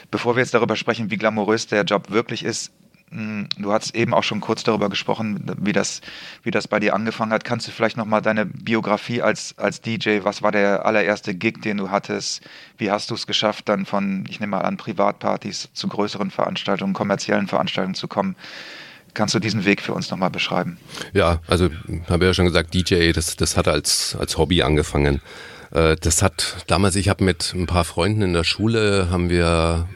Bevor 0.10 0.36
wir 0.36 0.41
jetzt 0.41 0.53
darüber 0.53 0.75
sprechen, 0.75 1.12
wie 1.12 1.18
glamourös 1.18 1.68
der 1.68 1.84
Job 1.84 2.10
wirklich 2.10 2.44
ist, 2.44 2.72
hm, 3.12 3.50
du 3.58 3.74
hast 3.74 3.94
eben 3.94 4.13
auch 4.13 4.24
schon 4.24 4.39
kurz 4.39 4.63
darüber 4.63 4.89
gesprochen, 4.89 5.46
wie 5.60 5.74
das, 5.74 6.01
wie 6.44 6.51
das 6.51 6.68
bei 6.68 6.80
dir 6.80 6.96
angefangen 6.96 7.34
hat. 7.34 7.44
Kannst 7.44 7.68
du 7.68 7.72
vielleicht 7.72 7.98
nochmal 7.98 8.22
deine 8.22 8.46
Biografie 8.46 9.22
als, 9.22 9.58
als 9.58 9.82
DJ, 9.82 10.20
was 10.24 10.41
war 10.41 10.51
der 10.51 10.86
allererste 10.86 11.36
Gig, 11.36 11.62
den 11.62 11.77
du 11.77 11.91
hattest? 11.91 12.41
Wie 12.77 12.89
hast 12.89 13.12
du 13.12 13.15
es 13.15 13.27
geschafft, 13.27 13.68
dann 13.68 13.86
von, 13.86 14.25
ich 14.30 14.39
nehme 14.39 14.51
mal 14.51 14.62
an, 14.62 14.77
Privatpartys 14.77 15.70
zu 15.74 15.88
größeren 15.88 16.32
Veranstaltungen, 16.32 16.94
kommerziellen 16.94 17.48
Veranstaltungen 17.48 17.96
zu 17.96 18.08
kommen? 18.08 18.36
Kannst 19.13 19.36
du 19.36 19.39
diesen 19.39 19.65
Weg 19.65 19.82
für 19.82 19.94
uns 19.94 20.10
nochmal 20.10 20.30
beschreiben? 20.30 20.77
Ja, 21.13 21.41
also 21.48 21.70
habe 22.10 22.25
ja 22.25 22.34
schon 22.34 22.46
gesagt, 22.46 22.74
DJ, 22.74 23.12
das, 23.12 23.36
das 23.36 23.58
hat 23.58 23.68
als, 23.68 24.15
als 24.20 24.38
Hobby 24.38 24.62
angefangen. 24.62 25.22
Äh, 25.72 25.96
das 26.00 26.22
hat 26.22 26.63
damals, 26.68 26.96
ich 26.96 27.10
habe 27.10 27.24
mit 27.24 27.53
ein 27.53 27.68
paar 27.68 27.84
Freunden 27.84 28.22
in 28.22 28.34
der 28.34 28.44
Schule, 28.44 29.10
haben 29.10 29.30
wir 29.30 29.88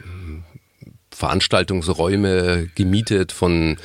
Veranstaltungsräume 1.10 2.68
gemietet 2.74 3.32
von 3.32 3.78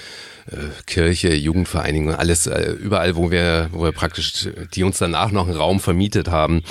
äh, 0.48 0.56
Kirche, 0.86 1.34
Jugendvereinigung, 1.34 2.16
alles 2.16 2.48
äh, 2.48 2.72
überall, 2.72 3.16
wo 3.16 3.32
wir, 3.32 3.70
wo 3.72 3.84
wir 3.84 3.92
praktisch, 3.92 4.50
die 4.74 4.84
uns 4.84 4.98
danach 4.98 5.32
noch 5.32 5.48
einen 5.48 5.58
Raum 5.58 5.80
vermietet 5.80 6.30
haben. 6.30 6.64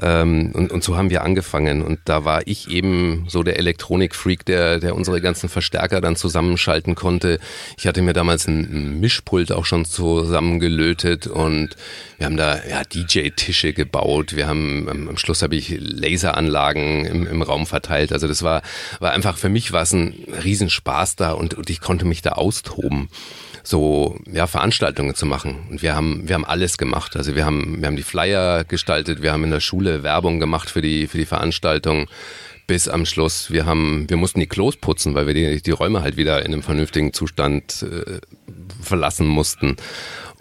Ähm, 0.00 0.52
und, 0.54 0.72
und 0.72 0.84
so 0.84 0.96
haben 0.96 1.10
wir 1.10 1.22
angefangen. 1.22 1.82
Und 1.82 2.00
da 2.04 2.24
war 2.24 2.46
ich 2.46 2.70
eben 2.70 3.24
so 3.28 3.42
der 3.42 3.58
Elektronikfreak, 3.58 4.44
der, 4.44 4.78
der 4.78 4.94
unsere 4.94 5.20
ganzen 5.20 5.48
Verstärker 5.48 6.00
dann 6.00 6.16
zusammenschalten 6.16 6.94
konnte. 6.94 7.38
Ich 7.78 7.86
hatte 7.86 8.02
mir 8.02 8.12
damals 8.12 8.46
ein 8.46 9.00
Mischpult 9.00 9.52
auch 9.52 9.64
schon 9.64 9.84
zusammengelötet 9.84 11.26
und 11.26 11.76
wir 12.18 12.26
haben 12.26 12.36
da 12.36 12.60
ja, 12.68 12.82
DJ-Tische 12.82 13.72
gebaut. 13.72 14.36
Wir 14.36 14.46
haben 14.46 14.88
am 15.08 15.18
Schluss 15.18 15.42
habe 15.42 15.56
ich 15.56 15.76
Laseranlagen 15.78 17.04
im, 17.04 17.26
im 17.26 17.42
Raum 17.42 17.66
verteilt. 17.66 18.12
Also 18.12 18.26
das 18.28 18.42
war, 18.42 18.62
war 19.00 19.12
einfach 19.12 19.36
für 19.36 19.48
mich 19.48 19.72
war 19.72 19.82
es 19.82 19.92
ein 19.92 20.14
Riesenspaß 20.44 21.16
da 21.16 21.32
und, 21.32 21.54
und 21.54 21.70
ich 21.70 21.80
konnte 21.80 22.04
mich 22.04 22.22
da 22.22 22.32
austoben 22.32 23.08
so 23.66 24.16
ja 24.30 24.46
Veranstaltungen 24.46 25.14
zu 25.14 25.26
machen. 25.26 25.66
Und 25.70 25.82
wir 25.82 25.96
haben 25.96 26.28
wir 26.28 26.34
haben 26.34 26.44
alles 26.44 26.78
gemacht. 26.78 27.16
Also 27.16 27.34
wir 27.34 27.44
haben 27.44 27.80
wir 27.80 27.88
haben 27.88 27.96
die 27.96 28.04
Flyer 28.04 28.64
gestaltet 28.64 29.22
wir 29.22 29.32
haben 29.32 29.44
in 29.44 29.50
der 29.50 29.60
Schule 29.60 30.02
Werbung 30.02 30.38
gemacht 30.38 30.70
für 30.70 30.82
die 30.82 31.06
für 31.08 31.18
die 31.18 31.26
Veranstaltung 31.26 32.08
bis 32.66 32.88
am 32.88 33.06
Schluss. 33.06 33.50
Wir 33.50 33.66
haben 33.66 34.08
wir 34.08 34.16
mussten 34.16 34.40
die 34.40 34.46
Klos 34.46 34.76
putzen 34.76 35.14
weil 35.14 35.26
wir 35.26 35.34
die 35.34 35.60
die 35.60 35.70
Räume 35.72 36.02
halt 36.02 36.16
wieder 36.16 36.40
in 36.40 36.52
einem 36.52 36.62
vernünftigen 36.62 37.12
Zustand 37.12 37.82
äh, 37.82 38.20
verlassen 38.80 39.26
mussten. 39.26 39.76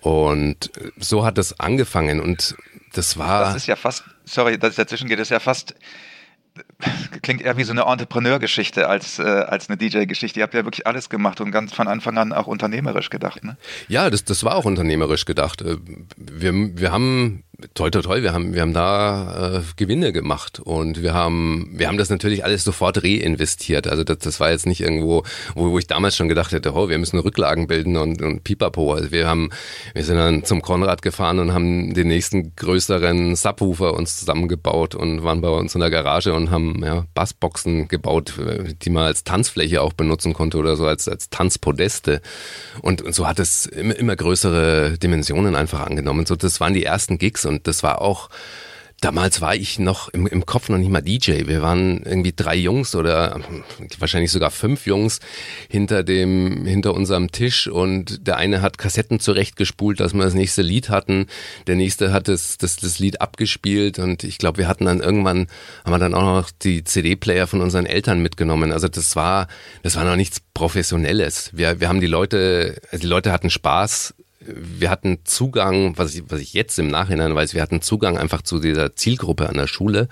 Und 0.01 0.69
so 0.99 1.25
hat 1.25 1.39
es 1.39 1.59
angefangen. 1.59 2.19
Und 2.19 2.55
das 2.93 3.17
war 3.17 3.39
das 3.45 3.55
ist 3.55 3.67
ja 3.67 3.75
fast 3.75 4.03
sorry 4.25 4.59
dass 4.59 4.75
dazwischen 4.75 5.09
geht 5.09 5.19
ist 5.19 5.31
ja 5.31 5.39
fast 5.39 5.73
klingt 7.21 7.41
eher 7.41 7.57
wie 7.57 7.63
so 7.63 7.71
eine 7.71 7.83
Entrepreneur-Geschichte 7.83 8.87
als, 8.87 9.19
äh, 9.19 9.23
als 9.23 9.69
eine 9.69 9.77
DJ-Geschichte. 9.77 10.39
Ihr 10.39 10.43
habt 10.43 10.53
ja 10.53 10.65
wirklich 10.65 10.85
alles 10.85 11.09
gemacht 11.09 11.41
und 11.41 11.51
ganz 11.51 11.73
von 11.73 11.87
Anfang 11.87 12.17
an 12.17 12.33
auch 12.33 12.47
unternehmerisch 12.47 13.09
gedacht, 13.09 13.43
ne? 13.43 13.57
Ja, 13.87 14.09
das, 14.09 14.25
das 14.25 14.43
war 14.43 14.55
auch 14.55 14.65
unternehmerisch 14.65 15.25
gedacht. 15.25 15.61
Äh, 15.61 15.77
wir, 16.17 16.53
wir 16.53 16.91
haben 16.91 17.43
Toll, 17.73 17.89
toll, 17.89 18.01
toll. 18.01 18.21
Wir 18.21 18.33
haben, 18.33 18.53
wir 18.53 18.61
haben 18.61 18.73
da 18.73 19.59
äh, 19.59 19.61
Gewinne 19.77 20.11
gemacht 20.11 20.59
und 20.59 21.01
wir 21.01 21.13
haben, 21.13 21.69
wir 21.71 21.87
haben 21.87 21.97
das 21.97 22.09
natürlich 22.09 22.43
alles 22.43 22.65
sofort 22.65 23.01
reinvestiert. 23.01 23.87
Also 23.87 24.03
das, 24.03 24.17
das 24.17 24.39
war 24.41 24.51
jetzt 24.51 24.65
nicht 24.65 24.81
irgendwo, 24.81 25.23
wo, 25.55 25.71
wo 25.71 25.79
ich 25.79 25.87
damals 25.87 26.17
schon 26.17 26.27
gedacht 26.27 26.51
hätte, 26.51 26.73
oh, 26.73 26.89
wir 26.89 26.97
müssen 26.97 27.17
Rücklagen 27.17 27.67
bilden 27.67 27.95
und, 27.95 28.21
und 28.21 28.43
pipapo. 28.43 28.93
Also 28.93 29.11
wir 29.11 29.27
haben, 29.27 29.51
wir 29.93 30.03
sind 30.03 30.17
dann 30.17 30.43
zum 30.43 30.61
Konrad 30.61 31.01
gefahren 31.01 31.39
und 31.39 31.53
haben 31.53 31.93
den 31.93 32.09
nächsten 32.09 32.55
größeren 32.57 33.37
Subwoofer 33.37 33.93
uns 33.93 34.19
zusammengebaut 34.19 34.93
und 34.93 35.23
waren 35.23 35.39
bei 35.39 35.49
uns 35.49 35.75
in 35.75 35.81
der 35.81 35.89
Garage 35.89 36.33
und 36.33 36.51
haben 36.51 36.83
ja, 36.83 37.05
Bassboxen 37.13 37.87
gebaut, 37.87 38.33
die 38.81 38.89
man 38.89 39.03
als 39.03 39.23
Tanzfläche 39.23 39.81
auch 39.81 39.93
benutzen 39.93 40.33
konnte 40.33 40.57
oder 40.57 40.75
so 40.75 40.85
als, 40.85 41.07
als 41.07 41.29
Tanzpodeste. 41.29 42.21
Und, 42.81 43.01
und 43.01 43.15
so 43.15 43.27
hat 43.27 43.39
es 43.39 43.65
immer, 43.65 43.95
immer 43.95 44.17
größere 44.17 44.97
Dimensionen 44.97 45.55
einfach 45.55 45.85
angenommen. 45.85 46.25
So, 46.25 46.35
das 46.35 46.59
waren 46.59 46.73
die 46.73 46.83
ersten 46.83 47.17
Gigs 47.17 47.44
und 47.45 47.67
das 47.67 47.83
war 47.83 48.01
auch 48.01 48.29
Damals 49.01 49.41
war 49.41 49.53
ich 49.53 49.77
noch 49.77 50.07
im, 50.09 50.25
im 50.25 50.45
Kopf 50.45 50.69
noch 50.69 50.77
nicht 50.77 50.89
mal 50.89 51.01
DJ. 51.01 51.45
Wir 51.47 51.61
waren 51.61 52.01
irgendwie 52.03 52.33
drei 52.35 52.55
Jungs 52.55 52.95
oder 52.95 53.39
wahrscheinlich 53.99 54.31
sogar 54.31 54.51
fünf 54.51 54.87
Jungs 54.87 55.19
hinter 55.69 56.01
dem, 56.01 56.65
hinter 56.65 56.93
unserem 56.93 57.29
Tisch 57.29 57.67
und 57.67 58.25
der 58.25 58.37
eine 58.37 58.61
hat 58.61 58.77
Kassetten 58.77 59.19
zurechtgespult, 59.19 59.99
dass 59.99 60.13
wir 60.13 60.23
das 60.23 60.33
nächste 60.33 60.61
Lied 60.61 60.89
hatten. 60.89 61.27
Der 61.67 61.75
nächste 61.75 62.13
hat 62.13 62.29
das, 62.29 62.57
das, 62.57 62.77
das 62.77 62.97
Lied 62.97 63.21
abgespielt 63.21 63.99
und 63.99 64.23
ich 64.23 64.37
glaube, 64.37 64.59
wir 64.59 64.67
hatten 64.67 64.85
dann 64.85 65.01
irgendwann, 65.01 65.47
haben 65.83 65.91
wir 65.91 65.99
dann 65.99 66.15
auch 66.15 66.23
noch 66.23 66.49
die 66.49 66.83
CD-Player 66.83 67.47
von 67.47 67.61
unseren 67.61 67.85
Eltern 67.85 68.21
mitgenommen. 68.21 68.71
Also 68.71 68.87
das 68.87 69.15
war, 69.15 69.49
das 69.83 69.97
war 69.97 70.05
noch 70.05 70.15
nichts 70.15 70.39
Professionelles. 70.53 71.51
Wir, 71.53 71.81
wir 71.81 71.89
haben 71.89 72.01
die 72.01 72.07
Leute, 72.07 72.81
also 72.89 73.01
die 73.01 73.07
Leute 73.07 73.33
hatten 73.33 73.49
Spaß 73.49 74.14
wir 74.47 74.89
hatten 74.89 75.19
Zugang, 75.25 75.97
was 75.97 76.15
ich, 76.15 76.23
was 76.27 76.39
ich 76.39 76.53
jetzt 76.53 76.77
im 76.79 76.87
Nachhinein 76.87 77.35
weiß, 77.35 77.53
wir 77.53 77.61
hatten 77.61 77.81
Zugang 77.81 78.17
einfach 78.17 78.41
zu 78.41 78.59
dieser 78.59 78.95
Zielgruppe 78.95 79.49
an 79.49 79.55
der 79.55 79.67
Schule. 79.67 80.07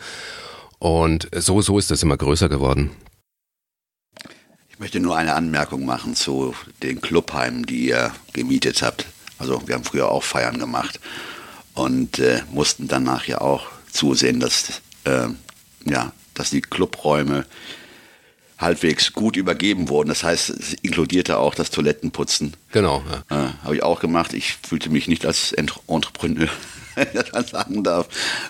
Und 0.80 1.30
so, 1.34 1.62
so 1.62 1.80
ist 1.80 1.92
das 1.92 2.04
immer 2.04 2.18
größer 2.18 2.50
geworden. 2.50 2.92
Ich 4.70 4.80
möchte 4.80 5.00
nur 5.00 5.16
eine 5.16 5.34
Anmerkung 5.34 5.86
machen 5.86 6.16
zu 6.16 6.56
den 6.82 7.00
Clubheimen, 7.00 7.66
die 7.66 7.88
ihr 7.88 8.12
gemietet 8.34 8.82
habt. 8.82 9.06
Also 9.38 9.62
wir 9.68 9.76
haben 9.76 9.84
früher 9.84 10.10
auch 10.10 10.24
Feiern 10.24 10.60
gemacht 10.60 11.00
und 11.74 12.20
äh, 12.20 12.42
mussten 12.52 12.88
danach 12.88 13.26
ja 13.26 13.40
auch 13.42 13.68
zusehen, 13.92 14.40
dass, 14.40 14.82
äh, 15.06 15.28
ja, 15.86 16.12
dass 16.34 16.50
die 16.50 16.62
Clubräume 16.62 17.46
halbwegs 18.64 19.14
gut 19.14 19.36
übergeben 19.36 19.90
wurden. 19.90 20.10
Das 20.10 20.24
heißt, 20.24 20.50
es 20.50 20.74
inkludierte 20.76 21.38
auch 21.38 21.56
das 21.56 21.70
Toilettenputzen. 21.70 22.54
Genau. 22.72 23.04
Ja. 23.30 23.46
Äh, 23.46 23.50
Habe 23.64 23.76
ich 23.76 23.84
auch 23.84 24.00
gemacht. 24.00 24.34
Ich 24.34 24.58
fühlte 24.68 24.90
mich 24.90 25.08
nicht 25.08 25.26
als 25.26 25.52
Entrepreneur, 25.52 26.48
wenn 26.96 27.08
ich 27.14 27.32
das 27.32 27.50
sagen 27.52 27.84
darf, 27.84 28.08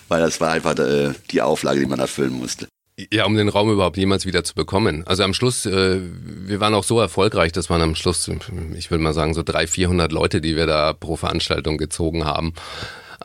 weil 0.08 0.20
das 0.20 0.40
war 0.40 0.52
einfach 0.52 0.78
äh, 0.78 1.12
die 1.30 1.42
Auflage, 1.42 1.80
die 1.80 1.86
man 1.86 1.98
erfüllen 1.98 2.32
musste. 2.32 2.68
Ja, 3.12 3.24
um 3.24 3.34
den 3.34 3.48
Raum 3.48 3.72
überhaupt 3.72 3.96
jemals 3.96 4.24
wieder 4.24 4.44
zu 4.44 4.54
bekommen. 4.54 5.04
Also 5.04 5.24
am 5.24 5.34
Schluss, 5.34 5.66
äh, 5.66 6.00
wir 6.00 6.60
waren 6.60 6.74
auch 6.74 6.84
so 6.84 7.00
erfolgreich, 7.00 7.50
dass 7.50 7.68
man 7.68 7.82
am 7.82 7.96
Schluss, 7.96 8.30
ich 8.76 8.90
würde 8.90 9.02
mal 9.02 9.12
sagen, 9.12 9.34
so 9.34 9.42
300, 9.42 9.68
400 9.68 10.12
Leute, 10.12 10.40
die 10.40 10.54
wir 10.54 10.66
da 10.66 10.92
pro 10.92 11.16
Veranstaltung 11.16 11.76
gezogen 11.76 12.24
haben. 12.24 12.54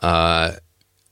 Äh, 0.02 0.52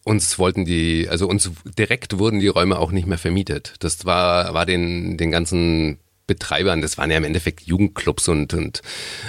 uns 0.08 0.38
wollten 0.38 0.64
die, 0.64 1.06
also 1.08 1.28
uns 1.28 1.50
direkt 1.78 2.18
wurden 2.18 2.40
die 2.40 2.48
Räume 2.48 2.78
auch 2.78 2.90
nicht 2.90 3.06
mehr 3.06 3.18
vermietet. 3.18 3.74
Das 3.80 4.04
war, 4.06 4.54
war 4.54 4.64
den, 4.64 5.18
den 5.18 5.30
ganzen 5.30 5.98
Betreibern, 6.26 6.82
das 6.82 6.98
waren 6.98 7.10
ja 7.10 7.16
im 7.16 7.24
Endeffekt 7.24 7.62
Jugendclubs 7.62 8.28
und, 8.28 8.52
und 8.52 8.82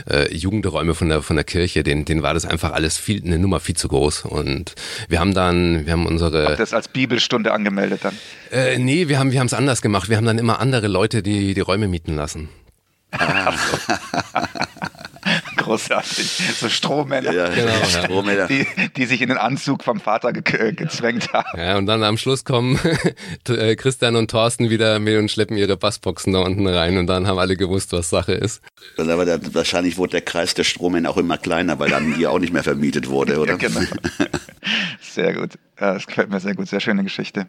äh, 0.10 0.34
Jugendräume 0.34 0.94
von 0.96 1.08
der 1.08 1.22
von 1.22 1.38
der 1.38 1.46
Kirche, 1.46 1.82
denen, 1.82 2.04
denen 2.04 2.24
war 2.24 2.34
das 2.34 2.46
einfach 2.46 2.74
alles 2.74 2.98
viel 2.98 3.24
eine 3.24 3.39
Nummer 3.39 3.62
viel 3.62 3.76
zu 3.76 3.88
groß 3.88 4.26
und 4.26 4.76
wir 5.08 5.22
haben 5.22 5.34
dann 5.34 5.86
wir 5.86 5.94
haben 5.94 6.06
unsere 6.06 6.46
Habt 6.46 6.60
das 6.60 6.74
als 6.74 6.89
Bibelstunde 6.89 7.54
angemeldet 7.54 8.02
dann? 8.04 8.18
Äh, 8.52 8.78
nee, 8.80 9.08
wir 9.08 9.18
haben 9.18 9.32
wir 9.32 9.39
haben 9.39 9.48
es 9.48 9.54
anders 9.54 9.82
gemacht. 9.82 10.10
Wir 10.10 10.18
haben 10.18 10.26
dann 10.26 10.38
immer 10.38 10.60
andere 10.60 10.89
Leute 10.89 11.24
die 11.24 11.54
die 11.54 11.62
Räume 11.62 11.88
mieten 11.88 12.15
lassen. 12.15 12.50
Ah. 13.12 13.54
Großartig. 15.70 16.56
So 16.60 16.68
Strohmänner. 16.68 17.32
Ja, 17.32 17.48
genau, 17.48 17.68
ja. 17.68 17.86
Strohmänner. 17.86 18.48
Die, 18.48 18.66
die 18.98 19.06
sich 19.06 19.22
in 19.22 19.30
den 19.30 19.38
Anzug 19.38 19.84
vom 19.84 20.00
Vater 20.00 20.34
ge 20.34 20.72
gezwängt 20.72 21.32
haben. 21.32 21.60
Ja, 21.60 21.78
und 21.78 21.86
dann 21.86 22.02
am 22.02 22.18
Schluss 22.18 22.44
kommen 22.44 22.80
äh, 23.48 23.76
Christian 23.76 24.16
und 24.16 24.32
Thorsten 24.32 24.72
wieder 24.72 24.98
mit 24.98 25.16
und 25.20 25.30
schleppen 25.30 25.58
ihre 25.58 25.78
Bassboxen 25.78 26.34
da 26.34 26.40
unten 26.40 26.66
rein 26.66 26.98
und 26.98 27.06
dann 27.06 27.28
haben 27.28 27.38
alle 27.38 27.56
gewusst, 27.56 27.94
was 27.94 28.10
Sache 28.10 28.34
ist. 28.34 28.64
Aber 28.98 29.26
der, 29.26 29.54
wahrscheinlich 29.54 29.98
wurde 29.98 30.14
der 30.14 30.22
Kreis 30.22 30.56
der 30.56 30.64
Strohmänner 30.64 31.12
auch 31.12 31.18
immer 31.18 31.38
kleiner, 31.38 31.78
weil 31.78 31.92
dann 31.92 32.16
die 32.16 32.26
auch 32.26 32.40
nicht 32.40 32.52
mehr 32.52 32.64
vermietet 32.64 33.08
wurde, 33.08 33.38
oder? 33.38 33.52
Ja, 33.52 33.58
genau. 33.58 33.82
Sehr 35.02 35.36
gut. 35.36 35.60
Ja, 35.80 35.94
das 35.94 36.08
gefällt 36.08 36.32
mir 36.32 36.40
sehr 36.40 36.56
gut. 36.56 36.68
Sehr 36.68 36.80
schöne 36.80 37.04
Geschichte. 37.04 37.46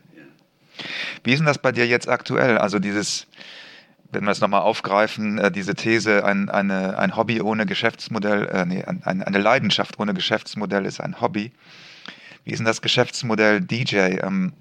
Wie 1.25 1.33
ist 1.33 1.39
denn 1.39 1.47
das 1.47 1.59
bei 1.59 1.73
dir 1.73 1.87
jetzt 1.87 2.09
aktuell? 2.09 2.59
Also 2.59 2.79
dieses, 2.79 3.27
wenn 4.13 4.25
wir 4.25 4.31
es 4.31 4.41
nochmal 4.41 4.63
aufgreifen, 4.63 5.39
äh, 5.39 5.51
diese 5.51 5.75
These, 5.75 6.25
ein, 6.25 6.49
eine, 6.49 6.99
ein 6.99 7.17
Hobby 7.17 7.41
ohne 7.41 7.67
Geschäftsmodell, 7.67 8.47
äh, 8.49 8.67
nee, 8.67 8.85
ein, 8.85 9.23
eine 9.23 9.39
Leidenschaft 9.39 9.99
ohne 9.99 10.15
Geschäftsmodell 10.15 10.85
ist 10.87 11.01
ein 11.01 11.21
Hobby. 11.21 11.53
Wie 12.45 12.53
ist 12.53 12.59
denn 12.59 12.67
das 12.67 12.83
Geschäftsmodell 12.83 13.61
DJ? 13.61 14.19
Ähm, 14.23 14.53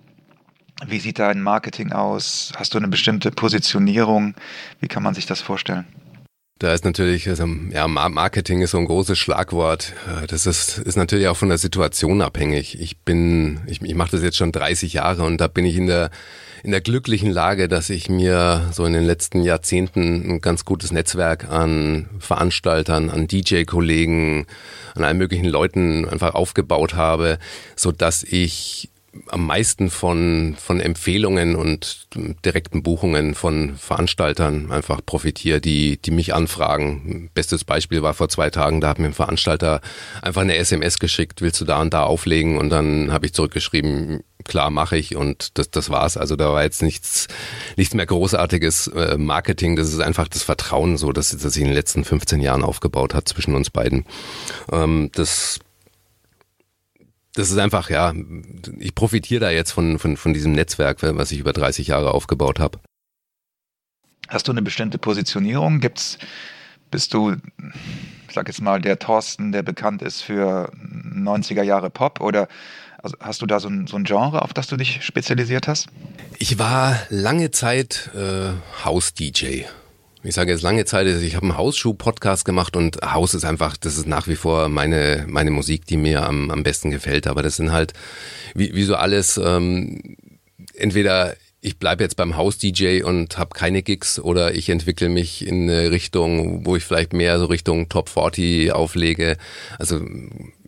wie 0.85 0.99
sieht 0.99 1.19
dein 1.19 1.41
Marketing 1.41 1.91
aus? 1.91 2.53
Hast 2.55 2.73
du 2.73 2.77
eine 2.77 2.87
bestimmte 2.87 3.31
Positionierung? 3.31 4.35
Wie 4.79 4.87
kann 4.87 5.03
man 5.03 5.13
sich 5.13 5.25
das 5.25 5.41
vorstellen? 5.41 5.85
Da 6.59 6.73
ist 6.73 6.83
natürlich, 6.83 7.29
also, 7.29 7.47
ja, 7.71 7.87
Marketing 7.87 8.61
ist 8.61 8.71
so 8.71 8.79
ein 8.79 8.85
großes 8.85 9.17
Schlagwort. 9.17 9.93
Äh, 10.07 10.27
das 10.27 10.45
ist, 10.45 10.77
ist 10.77 10.97
natürlich 10.97 11.29
auch 11.29 11.37
von 11.37 11.47
der 11.47 11.57
Situation 11.57 12.21
abhängig. 12.21 12.79
Ich 12.81 12.97
bin, 12.97 13.61
ich, 13.65 13.81
ich 13.81 13.95
mache 13.95 14.11
das 14.11 14.23
jetzt 14.23 14.35
schon 14.35 14.51
30 14.51 14.91
Jahre 14.91 15.23
und 15.23 15.39
da 15.39 15.47
bin 15.47 15.63
ich 15.63 15.77
in 15.77 15.87
der, 15.87 16.11
in 16.61 16.71
der 16.71 16.81
glücklichen 16.81 17.31
Lage, 17.31 17.69
dass 17.69 17.89
ich 17.89 18.09
mir 18.09 18.67
so 18.73 18.83
in 18.83 18.91
den 18.91 19.05
letzten 19.05 19.41
Jahrzehnten 19.41 20.29
ein 20.29 20.41
ganz 20.41 20.65
gutes 20.65 20.91
Netzwerk 20.91 21.49
an 21.49 22.09
Veranstaltern, 22.19 23.09
an 23.09 23.27
DJ-Kollegen, 23.27 24.45
an 24.95 25.05
allen 25.05 25.17
möglichen 25.17 25.47
Leuten 25.47 26.09
einfach 26.09 26.35
aufgebaut 26.35 26.93
habe, 26.93 27.39
so 27.77 27.93
dass 27.93 28.21
ich 28.23 28.89
am 29.27 29.45
meisten 29.45 29.89
von, 29.89 30.55
von 30.59 30.79
Empfehlungen 30.79 31.55
und 31.55 32.07
direkten 32.45 32.83
Buchungen 32.83 33.35
von 33.35 33.75
Veranstaltern 33.75 34.71
einfach 34.71 35.01
profitiere, 35.05 35.61
die, 35.61 35.97
die 35.97 36.11
mich 36.11 36.33
anfragen. 36.33 37.29
Bestes 37.33 37.63
Beispiel 37.63 38.01
war 38.01 38.13
vor 38.13 38.29
zwei 38.29 38.49
Tagen, 38.49 38.81
da 38.81 38.89
hat 38.89 38.99
mir 38.99 39.07
ein 39.07 39.13
Veranstalter 39.13 39.81
einfach 40.21 40.41
eine 40.41 40.57
SMS 40.57 40.99
geschickt, 40.99 41.41
willst 41.41 41.59
du 41.61 41.65
da 41.65 41.81
und 41.81 41.93
da 41.93 42.03
auflegen? 42.03 42.57
Und 42.57 42.69
dann 42.69 43.11
habe 43.11 43.25
ich 43.25 43.33
zurückgeschrieben, 43.33 44.23
klar 44.43 44.69
mache 44.69 44.97
ich 44.97 45.15
und 45.15 45.57
das, 45.57 45.71
das 45.71 45.89
war's. 45.89 46.17
Also 46.17 46.35
da 46.35 46.51
war 46.51 46.63
jetzt 46.63 46.81
nichts, 46.81 47.27
nichts 47.77 47.93
mehr 47.93 48.05
großartiges 48.05 48.87
äh, 48.87 49.17
Marketing, 49.17 49.75
das 49.75 49.89
ist 49.89 49.99
einfach 49.99 50.27
das 50.27 50.43
Vertrauen 50.43 50.97
so, 50.97 51.11
dass, 51.11 51.29
das 51.29 51.53
sich 51.53 51.61
in 51.61 51.67
den 51.67 51.75
letzten 51.75 52.03
15 52.03 52.41
Jahren 52.41 52.63
aufgebaut 52.63 53.13
hat 53.13 53.27
zwischen 53.27 53.55
uns 53.55 53.69
beiden. 53.69 54.05
Ähm, 54.71 55.09
das 55.13 55.59
das 57.35 57.51
ist 57.51 57.57
einfach, 57.57 57.89
ja, 57.89 58.13
ich 58.77 58.95
profitiere 58.95 59.41
da 59.41 59.49
jetzt 59.51 59.71
von, 59.71 59.99
von, 59.99 60.17
von 60.17 60.33
diesem 60.33 60.51
Netzwerk, 60.51 61.01
was 61.01 61.31
ich 61.31 61.39
über 61.39 61.53
30 61.53 61.87
Jahre 61.87 62.13
aufgebaut 62.13 62.59
habe. 62.59 62.79
Hast 64.27 64.47
du 64.47 64.51
eine 64.51 64.61
bestimmte 64.61 64.97
Positionierung? 64.97 65.79
Gibt's, 65.79 66.17
bist 66.91 67.13
du, 67.13 67.33
ich 68.27 68.33
sag 68.33 68.47
jetzt 68.47 68.61
mal, 68.61 68.81
der 68.81 68.99
Thorsten, 68.99 69.51
der 69.51 69.63
bekannt 69.63 70.01
ist 70.01 70.21
für 70.21 70.71
90er 70.73 71.63
Jahre 71.63 71.89
Pop 71.89 72.19
oder 72.21 72.47
also 73.01 73.15
hast 73.21 73.41
du 73.41 73.45
da 73.45 73.59
so 73.59 73.69
ein, 73.69 73.87
so 73.87 73.95
ein 73.95 74.03
Genre, 74.03 74.41
auf 74.41 74.53
das 74.53 74.67
du 74.67 74.75
dich 74.75 75.03
spezialisiert 75.03 75.67
hast? 75.67 75.87
Ich 76.37 76.59
war 76.59 76.99
lange 77.09 77.51
Zeit 77.51 78.09
äh, 78.13 78.51
House-DJ 78.83 79.63
ich 80.23 80.35
sage 80.35 80.51
jetzt 80.51 80.63
lange 80.63 80.85
Zeit, 80.85 81.07
ich 81.07 81.35
habe 81.35 81.45
einen 81.45 81.57
Hausschuh-Podcast 81.57 82.43
gemacht 82.43 82.75
und 82.75 82.97
Haus 83.01 83.33
ist 83.33 83.45
einfach, 83.45 83.77
das 83.77 83.97
ist 83.97 84.07
nach 84.07 84.27
wie 84.27 84.35
vor 84.35 84.67
meine, 84.67 85.25
meine 85.27 85.51
Musik, 85.51 85.85
die 85.85 85.97
mir 85.97 86.27
am, 86.27 86.51
am 86.51 86.63
besten 86.63 86.91
gefällt. 86.91 87.25
Aber 87.25 87.41
das 87.41 87.55
sind 87.55 87.71
halt, 87.71 87.93
wie, 88.53 88.75
wie 88.75 88.83
so 88.83 88.95
alles, 88.95 89.37
ähm, 89.37 90.17
entweder 90.73 91.35
ich 91.61 91.77
bleibe 91.77 92.03
jetzt 92.03 92.15
beim 92.15 92.37
Haus-DJ 92.37 93.03
und 93.03 93.37
habe 93.37 93.53
keine 93.53 93.81
Gigs 93.81 94.19
oder 94.19 94.53
ich 94.55 94.69
entwickle 94.69 95.09
mich 95.09 95.45
in 95.45 95.69
eine 95.69 95.91
Richtung, 95.91 96.65
wo 96.65 96.75
ich 96.75 96.83
vielleicht 96.83 97.13
mehr 97.13 97.37
so 97.39 97.45
Richtung 97.45 97.89
Top 97.89 98.09
40 98.09 98.71
auflege. 98.71 99.37
Also 99.77 100.01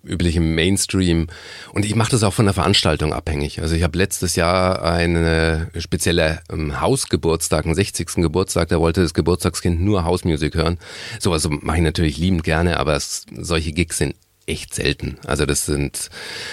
üblichem 0.04 0.56
Mainstream. 0.56 1.28
Und 1.74 1.86
ich 1.86 1.96
mache 1.96 2.12
das 2.12 2.24
auch 2.24 2.34
von 2.34 2.46
der 2.46 2.54
Veranstaltung 2.54 3.14
abhängig. 3.14 3.62
Also 3.62 3.76
ich 3.76 3.84
habe 3.84 3.98
letztes 3.98 4.36
Jahr 4.36 4.84
eine 4.84 5.70
spezielle 5.78 6.42
ähm, 6.52 6.82
Hausgeburtstag, 6.82 7.66
einen 7.66 7.76
60. 7.76 8.08
Geburtstag, 8.16 8.70
da 8.70 8.80
wollte 8.80 9.02
das 9.02 9.14
Geburtstagskind 9.14 9.82
nur 9.82 10.04
Hausmusik 10.04 10.56
hören. 10.56 10.78
Sowas 11.20 11.48
mache 11.50 11.78
ich 11.78 11.84
natürlich 11.84 12.18
liebend 12.18 12.44
gerne, 12.44 12.80
aber 12.80 12.96
es, 12.96 13.26
solche 13.36 13.72
Gigs 13.72 13.98
sind 13.98 14.16
echt 14.48 14.74
selten. 14.74 15.18
Also 15.26 15.46
das 15.46 15.66
sind, 15.66 16.10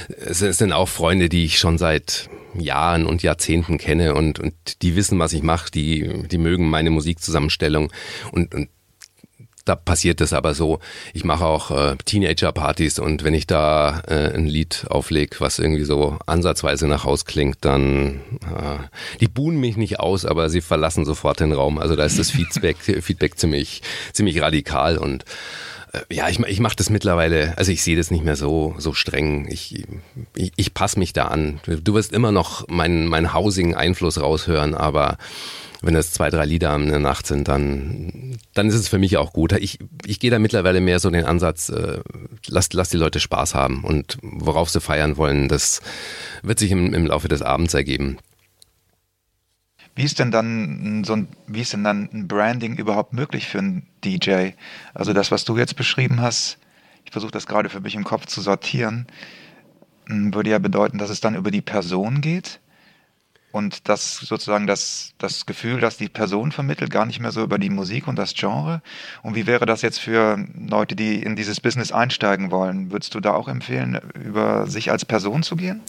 es 0.09 0.39
sind 0.39 0.73
auch 0.73 0.89
Freunde, 0.89 1.29
die 1.29 1.45
ich 1.45 1.59
schon 1.59 1.79
seit 1.79 2.29
Jahren 2.55 3.07
und 3.07 3.23
Jahrzehnten 3.23 3.79
kenne 3.79 4.15
und, 4.15 4.39
und 4.39 4.55
die 4.83 4.97
wissen, 4.97 5.19
was 5.19 5.33
ich 5.33 5.43
mache, 5.43 5.71
die, 5.71 6.27
die 6.29 6.39
mögen 6.39 6.69
meine 6.69 6.91
Musikzusammenstellung 6.91 7.93
und, 8.33 8.55
und 8.55 8.69
da 9.69 9.77
passiert 9.77 10.21
es 10.21 10.33
aber 10.33 10.55
so. 10.55 10.81
Ich 11.13 11.25
mache 11.25 11.45
auch 11.45 11.71
äh, 11.71 11.97
Teenager-Partys 12.05 12.99
und 12.99 13.25
wenn 13.25 13.35
ich 13.35 13.47
da 13.47 14.01
äh, 14.07 14.35
ein 14.35 14.47
Lied 14.47 14.87
auflege, 14.89 15.37
was 15.41 15.59
irgendwie 15.59 15.85
so 15.85 16.19
ansatzweise 16.27 16.87
nach 16.89 17.05
Haus 17.05 17.25
klingt, 17.25 17.59
dann 17.61 18.21
äh, 18.43 18.79
die 19.21 19.29
buhen 19.29 19.59
mich 19.59 19.77
nicht 19.77 20.01
aus, 20.01 20.25
aber 20.25 20.49
sie 20.49 20.61
verlassen 20.61 21.05
sofort 21.05 21.41
den 21.41 21.53
Raum. 21.53 21.79
Also 21.79 21.97
da 21.97 22.05
ist 22.05 22.19
das 22.19 22.31
Feedback, 22.31 22.77
Feedback 23.03 23.39
ziemlich, 23.39 23.83
ziemlich 24.13 24.41
radikal 24.41 24.99
und 24.99 25.25
ja, 26.11 26.29
ich, 26.29 26.39
ich 26.39 26.61
mache 26.61 26.77
das 26.77 26.91
mittlerweile, 26.91 27.57
also 27.57 27.73
ich 27.73 27.83
sehe 27.83 27.97
das 27.97 28.11
nicht 28.11 28.25
mehr 28.25 28.37
so, 28.37 28.75
so 28.79 28.93
streng. 28.93 29.49
Ich, 29.51 29.85
ich, 30.35 30.53
ich 30.57 30.75
passe 30.75 30.99
mich 30.99 31.13
da 31.13 31.29
an. 31.29 31.61
Du 31.67 31.95
wirst 31.95 32.13
immer 32.13 32.33
noch 32.33 32.67
meinen 32.69 33.07
mein 33.07 33.33
Housing-Einfluss 33.35 34.21
raushören, 34.21 34.75
aber 34.75 35.19
wenn 35.81 35.95
es 35.95 36.13
zwei, 36.13 36.29
drei 36.31 36.45
Lieder 36.45 36.75
in 36.75 36.89
der 36.89 36.99
Nacht 36.99 37.27
sind, 37.27 37.47
dann, 37.49 38.39
dann 38.55 38.69
ist 38.69 38.75
es 38.75 38.89
für 38.89 38.99
mich 38.99 39.17
auch 39.17 39.33
gut. 39.33 39.53
Ich, 39.53 39.79
ich 40.05 40.19
gehe 40.19 40.31
da 40.31 40.39
mittlerweile 40.39 40.81
mehr 40.81 40.99
so 40.99 41.11
den 41.11 41.25
Ansatz, 41.25 41.69
äh, 41.69 42.01
lass, 42.47 42.73
lass 42.73 42.91
die 42.91 42.97
Leute 42.97 43.21
Spaß 43.21 43.55
haben 43.55 43.85
und 43.85 44.19
worauf 44.23 44.71
sie 44.71 44.81
feiern 44.81 45.17
wollen, 45.17 45.49
das 45.49 45.81
wird 46.43 46.59
sich 46.59 46.73
im, 46.73 46.95
im 46.95 47.07
Laufe 47.07 47.29
des 47.29 47.43
Abends 47.43 47.75
ergeben. 47.75 48.19
Wie 49.99 50.05
ist 50.05 50.21
denn 50.21 50.31
dann 50.31 51.03
so 51.03 51.15
ein, 51.15 51.27
wie 51.49 51.61
ist 51.61 51.73
denn 51.73 51.83
dann 51.83 52.09
ein 52.13 52.29
Branding 52.29 52.77
überhaupt 52.77 53.15
möglich 53.15 53.49
für 53.49 53.59
einen 53.59 53.85
DJ? 54.05 54.51
Also 54.95 55.13
das, 55.13 55.33
was 55.33 55.45
du 55.45 55.59
jetzt 55.59 55.75
beschrieben 55.75 56.21
hast, 56.21 56.59
ich 57.05 57.11
versuche 57.11 57.33
das 57.33 57.49
gerade 57.49 57.69
für 57.69 57.81
mich 57.81 57.97
im 57.97 58.05
Kopf 58.05 58.27
zu 58.27 58.41
sortieren, 58.41 59.09
würde 60.07 60.51
ja 60.51 60.61
bedeuten, 60.61 60.99
dass 60.99 61.11
es 61.11 61.21
dann 61.21 61.35
über 61.35 61.51
die 61.51 61.63
Person 61.63 62.21
geht 62.21 62.61
und 63.51 63.89
das 63.89 64.19
sozusagen 64.19 64.69
das, 64.69 65.15
das 65.19 65.47
Gefühl, 65.47 65.81
dass 65.81 65.97
die 65.97 66.09
Person 66.09 66.53
vermittelt, 66.53 66.93
gar 66.93 67.05
nicht 67.05 67.19
mehr 67.19 67.33
so 67.33 67.43
über 67.43 67.59
die 67.59 67.69
Musik 67.69 68.07
und 68.07 68.15
das 68.15 68.35
Genre. 68.35 68.83
Und 69.25 69.35
wie 69.35 69.49
wäre 69.49 69.67
das 69.67 69.83
jetzt 69.83 69.99
für 69.99 70.39
Leute, 70.57 70.95
die 70.95 71.21
in 71.21 71.35
dieses 71.35 71.59
Business 71.59 71.91
einsteigen 71.91 72.53
wollen? 72.53 72.93
Würdest 72.93 73.17
du 73.17 73.21
da 73.21 73.33
auch 73.33 73.49
empfehlen, 73.49 73.99
über 74.15 74.69
sich 74.69 74.93
als 74.93 75.05
Person 75.05 75.43
zu 75.43 75.57
gehen? 75.57 75.81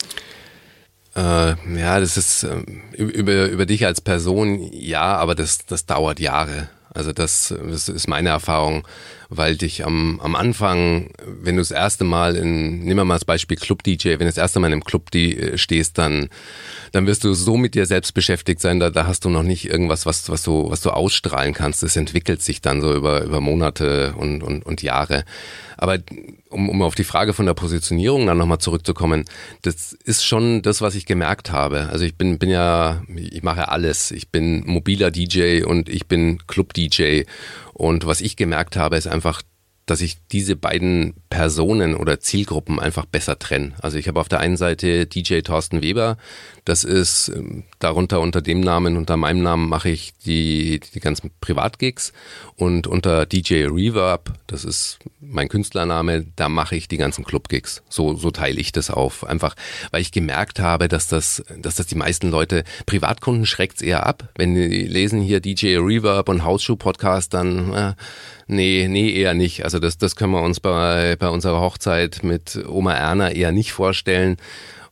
Äh, 1.16 1.56
ja, 1.78 2.00
das 2.00 2.18
ist 2.18 2.44
äh, 2.44 2.62
über, 2.98 3.48
über 3.48 3.66
dich 3.66 3.86
als 3.86 4.02
Person, 4.02 4.70
ja, 4.72 5.16
aber 5.18 5.36
das, 5.36 5.66
das 5.66 5.86
dauert 5.86 6.20
Jahre. 6.20 6.70
Also 6.94 7.14
das, 7.14 7.54
das 7.70 7.90
ist 7.90 8.08
meine 8.08 8.30
Erfahrung, 8.30 8.88
weil 9.30 9.56
dich 9.56 9.86
am, 9.86 10.20
am 10.22 10.36
Anfang, 10.36 11.12
wenn 11.24 11.56
du 11.56 11.62
das 11.62 11.70
erste 11.70 12.04
Mal 12.04 12.36
in, 12.36 12.80
nehmen 12.80 12.98
wir 12.98 13.06
mal 13.06 13.14
das 13.14 13.26
Beispiel 13.26 13.58
Club 13.58 13.84
DJ, 13.84 14.10
wenn 14.10 14.20
du 14.20 14.26
das 14.26 14.38
erste 14.38 14.60
Mal 14.60 14.68
in 14.68 14.74
einem 14.74 14.84
Club 14.84 15.10
stehst, 15.56 15.98
dann, 16.00 16.30
dann 16.92 17.06
wirst 17.06 17.24
du 17.24 17.34
so 17.34 17.56
mit 17.56 17.76
dir 17.76 17.86
selbst 17.86 18.14
beschäftigt 18.14 18.60
sein, 18.60 18.80
da, 18.80 18.90
da 18.90 19.06
hast 19.06 19.26
du 19.26 19.30
noch 19.30 19.44
nicht 19.44 19.70
irgendwas, 19.70 20.08
was, 20.08 20.30
was 20.30 20.42
du, 20.42 20.72
was 20.72 20.82
du 20.82 20.90
ausstrahlen 20.90 21.54
kannst. 21.54 21.84
Es 21.84 21.96
entwickelt 21.96 22.42
sich 22.42 22.62
dann 22.62 22.82
so 22.82 22.94
über, 22.96 23.24
über 23.24 23.40
Monate 23.40 24.16
und, 24.18 24.42
und, 24.42 24.66
und 24.66 24.82
Jahre. 24.82 25.26
Aber 25.78 25.98
um, 26.50 26.68
um 26.68 26.82
auf 26.82 26.96
die 26.96 27.06
Frage 27.06 27.34
von 27.34 27.46
der 27.46 27.54
Positionierung 27.54 28.26
dann 28.26 28.38
nochmal 28.38 28.58
zurückzukommen, 28.58 29.24
das 29.62 29.94
ist 29.94 30.26
schon 30.26 30.62
das, 30.62 30.82
was 30.82 30.96
ich 30.96 31.06
gemerkt 31.06 31.52
habe. 31.52 31.88
Also 31.90 32.04
ich 32.04 32.16
bin, 32.16 32.38
bin 32.38 32.50
ja, 32.50 33.04
ich 33.16 33.44
mache 33.44 33.70
alles. 33.70 34.12
Ich 34.12 34.30
bin 34.30 34.66
mobiler 34.66 35.12
DJ 35.12 35.64
und 35.64 35.88
ich 35.88 36.08
bin 36.08 36.40
Club-DJ. 36.48 37.24
Und 37.80 38.06
was 38.06 38.20
ich 38.20 38.36
gemerkt 38.36 38.76
habe, 38.76 38.98
ist 38.98 39.08
einfach, 39.08 39.42
dass 39.86 40.02
ich 40.02 40.18
diese 40.28 40.58
beiden 40.58 41.14
Personen 41.30 41.96
oder 41.96 42.20
Zielgruppen 42.20 42.80
einfach 42.80 43.06
besser 43.06 43.38
trenne. 43.38 43.74
Also 43.82 43.98
ich 43.98 44.08
habe 44.08 44.20
auf 44.20 44.30
der 44.30 44.40
einen 44.40 44.58
Seite 44.58 45.06
DJ 45.06 45.42
Thorsten 45.42 45.82
Weber, 45.82 46.18
das 46.66 46.84
ist 46.84 47.30
ähm, 47.30 47.64
darunter 47.78 48.20
unter 48.20 48.42
dem 48.42 48.60
Namen, 48.62 48.98
unter 48.98 49.16
meinem 49.16 49.44
Namen 49.44 49.70
mache 49.70 49.90
ich 49.90 50.14
die, 50.26 50.80
die 50.94 51.00
ganzen 51.00 51.32
Privatgigs 51.40 52.14
und 52.56 52.88
unter 52.88 53.26
DJ 53.26 53.66
Reverb, 53.66 54.34
das 54.48 54.66
ist 54.66 55.00
mein 55.20 55.50
Künstlername, 55.50 56.26
da 56.36 56.50
mache 56.50 56.76
ich 56.76 56.88
die 56.88 56.98
ganzen 56.98 57.24
Clubgigs. 57.24 57.84
So, 57.90 58.16
so 58.16 58.32
teile 58.32 58.60
ich 58.60 58.72
das 58.72 58.90
auf. 58.90 59.24
Einfach, 59.24 59.56
weil 59.92 60.02
ich 60.02 60.12
gemerkt 60.12 60.60
habe, 60.60 60.88
dass 60.88 61.08
das, 61.08 61.44
dass 61.58 61.76
das 61.76 61.88
die 61.88 61.96
meisten 61.96 62.32
Leute, 62.32 62.64
Privatkunden 62.86 63.46
schreckt's 63.46 63.82
eher 63.82 64.06
ab. 64.06 64.30
Wenn 64.36 64.56
die 64.56 64.86
lesen 64.86 65.22
hier 65.22 65.40
DJ 65.40 65.78
Reverb 65.78 66.30
und 66.30 66.44
Hausschuh 66.44 66.76
Podcast, 66.76 67.34
dann, 67.34 67.74
äh, 67.74 67.94
Nee, 68.52 68.88
nee, 68.90 69.12
eher 69.12 69.36
nicht. 69.36 69.64
Also 69.64 69.78
das, 69.78 70.00
das 70.00 70.16
können 70.16 70.32
wir 70.32 70.42
uns 70.42 70.60
bei, 70.60 71.16
bei 71.20 71.30
unserer 71.30 71.62
Hochzeit 71.62 72.24
mit 72.24 72.60
Oma 72.68 72.94
Erna 72.94 73.32
eher 73.32 73.52
nicht 73.52 73.72
vorstellen. 73.72 74.38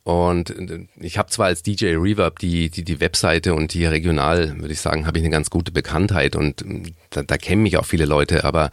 Und 0.04 0.54
ich 1.02 1.18
habe 1.18 1.30
zwar 1.30 1.48
als 1.48 1.64
DJ 1.64 1.96
Reverb 1.96 2.40
die, 2.40 2.70
die, 2.70 2.84
die 2.84 3.02
Webseite 3.02 3.54
und 3.54 3.74
hier 3.74 3.92
regional, 3.92 4.58
würde 4.60 4.72
ich 4.72 4.80
sagen, 4.80 5.06
habe 5.06 5.18
ich 5.18 5.24
eine 5.26 5.34
ganz 5.34 5.50
gute 5.50 5.74
Bekanntheit 5.74 6.38
und 6.38 6.64
da, 7.10 7.24
da 7.24 7.38
kennen 7.38 7.64
mich 7.64 7.78
auch 7.78 7.86
viele 7.86 8.06
Leute, 8.06 8.46
aber 8.46 8.72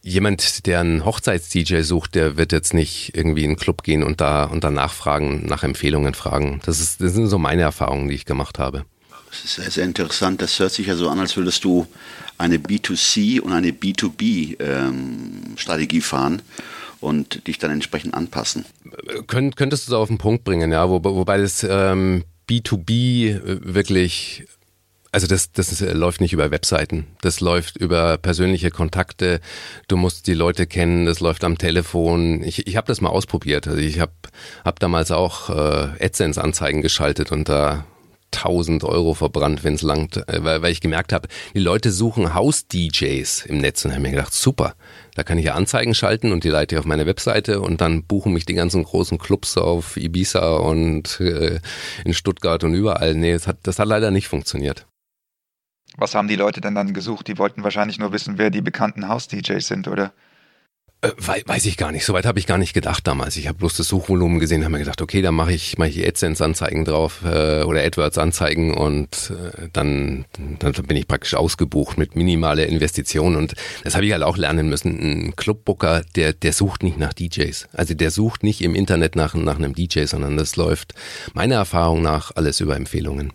jemand, 0.00 0.66
der 0.66 0.80
einen 0.80 1.04
Hochzeits-DJ 1.04 1.82
sucht, 1.82 2.14
der 2.14 2.38
wird 2.38 2.52
jetzt 2.52 2.72
nicht 2.72 3.14
irgendwie 3.14 3.44
in 3.44 3.50
einen 3.50 3.58
Club 3.58 3.82
gehen 3.82 4.02
und 4.02 4.22
da 4.22 4.44
und 4.44 4.64
dann 4.64 4.72
nachfragen, 4.72 5.44
nach 5.44 5.64
Empfehlungen 5.64 6.14
fragen. 6.14 6.60
Das, 6.64 6.80
ist, 6.80 7.02
das 7.02 7.12
sind 7.12 7.26
so 7.26 7.38
meine 7.38 7.62
Erfahrungen, 7.62 8.08
die 8.08 8.14
ich 8.14 8.24
gemacht 8.24 8.58
habe. 8.58 8.84
Das 9.30 9.44
ist 9.44 9.54
sehr, 9.56 9.70
sehr 9.70 9.84
interessant. 9.84 10.40
Das 10.42 10.58
hört 10.58 10.72
sich 10.72 10.86
ja 10.86 10.96
so 10.96 11.08
an, 11.08 11.20
als 11.20 11.36
würdest 11.36 11.64
du 11.64 11.86
eine 12.38 12.56
B2C 12.56 13.40
und 13.40 13.52
eine 13.52 13.72
B2B-Strategie 13.72 15.96
ähm, 15.96 16.02
fahren 16.02 16.42
und 17.00 17.46
dich 17.46 17.58
dann 17.58 17.70
entsprechend 17.70 18.14
anpassen. 18.14 18.64
Könnt, 19.26 19.56
könntest 19.56 19.86
du 19.86 19.92
es 19.92 19.96
auf 19.96 20.08
den 20.08 20.18
Punkt 20.18 20.44
bringen, 20.44 20.72
ja, 20.72 20.88
Wo, 20.88 21.02
wobei 21.02 21.38
das 21.38 21.66
ähm, 21.68 22.24
B2B 22.48 23.40
wirklich 23.44 24.44
Also 25.12 25.26
das, 25.26 25.52
das 25.52 25.80
läuft 25.80 26.20
nicht 26.20 26.32
über 26.32 26.50
Webseiten. 26.50 27.06
Das 27.20 27.40
läuft 27.40 27.76
über 27.76 28.18
persönliche 28.18 28.70
Kontakte. 28.70 29.40
Du 29.86 29.96
musst 29.96 30.26
die 30.26 30.34
Leute 30.34 30.66
kennen. 30.66 31.06
Das 31.06 31.20
läuft 31.20 31.44
am 31.44 31.58
Telefon. 31.58 32.42
Ich, 32.42 32.66
ich 32.66 32.76
habe 32.76 32.86
das 32.86 33.00
mal 33.00 33.10
ausprobiert. 33.10 33.68
Also 33.68 33.78
ich 33.78 34.00
habe 34.00 34.12
hab 34.64 34.80
damals 34.80 35.10
auch 35.10 35.50
äh, 35.50 36.04
AdSense-Anzeigen 36.04 36.82
geschaltet 36.82 37.32
und 37.32 37.48
da 37.48 37.84
1000 38.34 38.84
Euro 38.84 39.14
verbrannt, 39.14 39.64
wenn 39.64 39.74
es 39.74 39.82
langt, 39.82 40.16
äh, 40.28 40.44
weil, 40.44 40.62
weil 40.62 40.72
ich 40.72 40.80
gemerkt 40.80 41.12
habe, 41.12 41.28
die 41.54 41.60
Leute 41.60 41.90
suchen 41.90 42.34
Haus-DJs 42.34 43.46
im 43.46 43.58
Netz 43.58 43.84
und 43.84 43.92
haben 43.94 44.02
mir 44.02 44.10
gedacht, 44.10 44.32
super, 44.32 44.74
da 45.14 45.22
kann 45.24 45.38
ich 45.38 45.46
ja 45.46 45.54
Anzeigen 45.54 45.94
schalten 45.94 46.32
und 46.32 46.44
die 46.44 46.48
leite 46.48 46.74
ich 46.74 46.78
auf 46.78 46.84
meine 46.84 47.06
Webseite 47.06 47.60
und 47.60 47.80
dann 47.80 48.04
buchen 48.04 48.32
mich 48.32 48.46
die 48.46 48.54
ganzen 48.54 48.84
großen 48.84 49.18
Clubs 49.18 49.56
auf 49.56 49.96
Ibiza 49.96 50.56
und 50.56 51.20
äh, 51.20 51.60
in 52.04 52.14
Stuttgart 52.14 52.62
und 52.64 52.74
überall. 52.74 53.14
Nee, 53.14 53.32
das 53.32 53.46
hat, 53.46 53.58
das 53.62 53.78
hat 53.78 53.88
leider 53.88 54.10
nicht 54.10 54.28
funktioniert. 54.28 54.86
Was 55.96 56.14
haben 56.14 56.28
die 56.28 56.36
Leute 56.36 56.60
denn 56.60 56.74
dann 56.74 56.94
gesucht? 56.94 57.26
Die 57.26 57.38
wollten 57.38 57.64
wahrscheinlich 57.64 57.98
nur 57.98 58.12
wissen, 58.12 58.38
wer 58.38 58.50
die 58.50 58.60
bekannten 58.60 59.08
Haus-DJs 59.08 59.66
sind, 59.66 59.88
oder? 59.88 60.12
Äh, 61.00 61.12
weiß 61.16 61.66
ich 61.66 61.76
gar 61.76 61.92
nicht. 61.92 62.04
Soweit 62.04 62.26
habe 62.26 62.40
ich 62.40 62.46
gar 62.48 62.58
nicht 62.58 62.74
gedacht 62.74 63.06
damals. 63.06 63.36
Ich 63.36 63.46
habe 63.46 63.58
bloß 63.58 63.76
das 63.76 63.86
Suchvolumen 63.86 64.40
gesehen, 64.40 64.64
habe 64.64 64.72
mir 64.72 64.78
gedacht, 64.80 65.00
okay, 65.00 65.22
dann 65.22 65.36
mache 65.36 65.52
ich 65.52 65.78
mache 65.78 65.90
ich 65.90 66.04
AdSense-Anzeigen 66.04 66.84
drauf 66.84 67.20
äh, 67.24 67.62
oder 67.62 67.84
AdWords-Anzeigen 67.84 68.74
und 68.74 69.30
äh, 69.30 69.68
dann 69.72 70.24
dann 70.58 70.72
bin 70.72 70.96
ich 70.96 71.06
praktisch 71.06 71.34
ausgebucht 71.34 71.98
mit 71.98 72.16
minimaler 72.16 72.66
Investition 72.66 73.36
und 73.36 73.54
das 73.84 73.94
habe 73.94 74.06
ich 74.06 74.12
halt 74.12 74.24
auch 74.24 74.36
lernen 74.36 74.68
müssen. 74.68 74.98
Ein 74.98 75.36
Clubbooker, 75.36 76.02
der 76.16 76.32
der 76.32 76.52
sucht 76.52 76.82
nicht 76.82 76.98
nach 76.98 77.12
DJs, 77.12 77.68
also 77.72 77.94
der 77.94 78.10
sucht 78.10 78.42
nicht 78.42 78.60
im 78.60 78.74
Internet 78.74 79.14
nach 79.14 79.34
nach 79.34 79.56
einem 79.56 79.76
DJ, 79.76 80.06
sondern 80.06 80.36
das 80.36 80.56
läuft 80.56 80.94
meiner 81.32 81.54
Erfahrung 81.54 82.02
nach 82.02 82.32
alles 82.34 82.58
über 82.58 82.74
Empfehlungen 82.74 83.32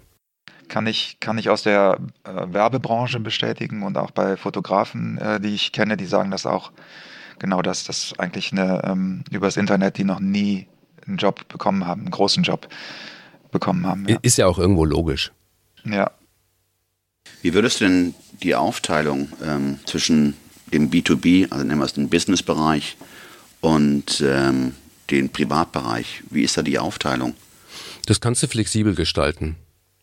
kann 0.70 0.88
ich, 0.88 1.20
kann 1.20 1.38
ich 1.38 1.50
aus 1.50 1.62
der 1.62 2.00
äh, 2.24 2.52
Werbebranche 2.52 3.20
bestätigen 3.20 3.84
und 3.84 3.96
auch 3.96 4.10
bei 4.10 4.38
Fotografen, 4.38 5.20
äh, 5.20 5.40
die 5.40 5.54
ich 5.54 5.72
kenne, 5.72 5.98
die 5.98 6.08
sagen 6.08 6.32
das 6.32 6.48
auch 6.48 6.72
genau 7.40 7.62
das, 7.62 7.84
dass 7.84 8.18
eigentlich 8.18 8.52
eine, 8.52 8.82
ähm, 8.86 9.24
übers 9.32 9.58
Internet, 9.58 9.98
die 9.98 10.04
noch 10.04 10.20
nie 10.20 10.68
einen 11.06 11.18
Job 11.18 11.48
bekommen 11.48 11.86
haben, 11.86 12.02
einen 12.02 12.12
großen 12.12 12.44
Job 12.44 12.68
bekommen 13.52 13.86
haben. 13.86 14.08
Ja. 14.08 14.18
Ist 14.22 14.38
ja 14.38 14.48
auch 14.48 14.58
irgendwo 14.58 14.86
logisch. 14.86 15.32
Ja. 15.86 16.12
Wie 17.42 17.54
würdest 17.54 17.82
du 17.82 17.86
denn 17.86 18.16
die 18.42 18.56
Aufteilung 18.56 19.30
ähm, 19.44 19.80
zwischen 19.86 20.36
dem 20.72 20.90
B2B, 20.90 21.52
also 21.52 21.64
nennen 21.64 21.80
wir 21.80 21.86
es 21.86 21.94
den 21.94 22.10
Business-Bereich, 22.10 22.98
und 23.62 24.22
ähm, 24.26 24.74
den 25.10 25.30
Privatbereich, 25.30 26.24
wie 26.30 26.44
ist 26.44 26.58
da 26.58 26.62
die 26.62 26.80
Aufteilung? 26.80 27.34
Das 28.06 28.20
kannst 28.20 28.44
du 28.44 28.48
flexibel 28.48 28.96
gestalten. 28.96 29.56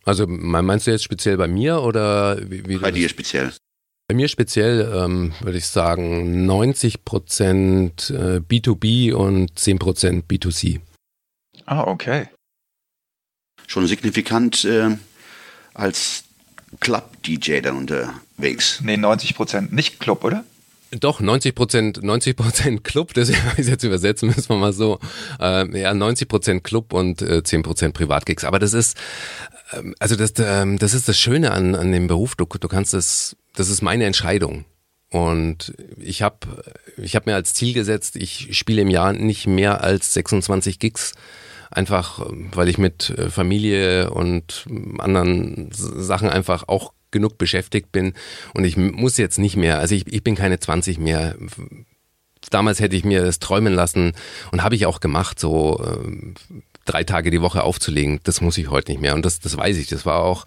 Also 0.05 0.27
meinst 0.27 0.87
du 0.87 0.91
jetzt 0.91 1.05
speziell 1.05 1.37
bei 1.37 1.47
mir 1.47 1.83
oder 1.83 2.39
wie, 2.51 2.67
wie 2.67 2.79
Bei 2.79 2.91
dir 2.91 3.09
speziell. 3.09 3.53
Bei 4.11 4.15
mir 4.15 4.27
speziell 4.27 4.93
ähm, 4.93 5.33
würde 5.39 5.59
ich 5.59 5.69
sagen 5.69 6.45
90 6.45 7.05
Prozent 7.05 8.13
B2B 8.13 9.13
und 9.13 9.57
10 9.57 9.79
Prozent 9.79 10.25
B2C. 10.29 10.81
Ah, 11.65 11.83
okay. 11.83 12.27
Schon 13.69 13.87
signifikant 13.87 14.65
äh, 14.65 14.97
als 15.75 16.25
Club-DJ 16.81 17.61
dann 17.61 17.77
unterwegs. 17.77 18.81
Nee, 18.83 18.97
90 18.97 19.37
Prozent 19.37 19.73
nicht 19.73 20.01
Club, 20.01 20.25
oder? 20.25 20.45
Doch, 20.91 21.21
90 21.21 21.55
Prozent, 21.55 22.03
90 22.03 22.37
Prozent 22.37 22.83
Club, 22.85 23.15
das 23.15 23.29
ist 23.57 23.69
jetzt 23.69 23.85
übersetzen 23.85 24.29
müssen 24.29 24.49
wir 24.49 24.57
mal 24.57 24.73
so. 24.73 24.99
Äh, 25.39 25.81
ja, 25.81 25.95
90 25.95 26.27
Prozent 26.27 26.65
Club 26.65 26.93
und 26.95 27.23
äh, 27.23 27.45
10 27.45 27.63
Prozent 27.63 27.95
Privatgigs. 27.95 28.43
Aber 28.43 28.59
das 28.59 28.73
ist, 28.73 28.97
ähm, 29.73 29.95
also 30.01 30.17
das, 30.17 30.33
ähm, 30.39 30.79
das 30.79 30.95
ist 30.95 31.09
das 31.09 31.17
Schöne 31.17 31.53
an, 31.53 31.77
an 31.77 31.93
dem 31.93 32.09
Beruf. 32.09 32.35
Du, 32.35 32.45
du 32.45 32.67
kannst 32.67 32.93
es, 32.93 33.37
das 33.55 33.69
ist 33.69 33.83
meine 33.83 34.05
Entscheidung. 34.05 34.65
Und 35.11 35.75
ich 35.97 36.23
habe 36.23 36.39
ich 36.97 37.17
hab 37.17 37.27
mir 37.27 37.35
als 37.35 37.53
Ziel 37.55 37.75
gesetzt, 37.75 38.17
ich 38.17 38.57
spiele 38.57 38.83
im 38.83 38.91
Jahr 38.91 39.13
nicht 39.13 39.47
mehr 39.47 39.83
als 39.83 40.15
26 40.15 40.79
Gigs. 40.79 41.15
Einfach, 41.73 42.27
weil 42.53 42.69
ich 42.69 42.79
mit 42.79 43.11
äh, 43.11 43.31
Familie 43.31 44.11
und 44.11 44.67
anderen 44.99 45.71
Sachen 45.73 46.29
einfach 46.29 46.65
auch 46.67 46.93
genug 47.11 47.39
beschäftigt 47.39 47.93
bin. 47.93 48.15
Und 48.55 48.65
ich 48.65 48.77
muss 48.77 49.17
jetzt 49.19 49.39
nicht 49.39 49.57
mehr, 49.57 49.79
also 49.79 49.95
ich, 49.95 50.13
ich 50.13 50.25
bin 50.25 50.35
keine 50.35 50.59
20 50.59 50.99
mehr. 50.99 51.37
Damals 52.51 52.81
hätte 52.81 52.97
ich 52.97 53.05
mir 53.05 53.23
das 53.25 53.39
träumen 53.39 53.73
lassen 53.73 54.13
und 54.51 54.63
habe 54.63 54.75
ich 54.75 54.87
auch 54.87 55.01
gemacht, 55.01 55.39
so 55.39 55.81
äh, 55.85 56.35
drei 56.91 57.05
Tage 57.05 57.31
die 57.31 57.41
Woche 57.41 57.63
aufzulegen. 57.63 58.21
Das 58.25 58.41
muss 58.41 58.59
ich 58.59 58.71
heute 58.71 58.93
nicht 58.93 59.01
mehr. 59.01 59.15
Und 59.15 59.25
das, 59.25 59.41
das 59.41 59.57
weiß 59.57 59.77
ich. 59.77 59.89
Das 59.89 60.07
war 60.07 60.21
auch, 60.23 60.45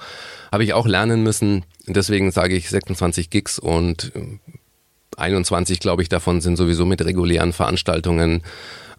habe 0.51 0.63
ich 0.63 0.73
auch 0.73 0.87
lernen 0.87 1.23
müssen. 1.23 1.65
Deswegen 1.87 2.31
sage 2.31 2.55
ich 2.55 2.69
26 2.69 3.29
Gigs 3.29 3.59
und 3.59 4.11
21, 5.17 5.79
glaube 5.79 6.01
ich, 6.01 6.09
davon 6.09 6.41
sind 6.41 6.55
sowieso 6.55 6.85
mit 6.85 7.03
regulären 7.03 7.53
Veranstaltungen 7.53 8.43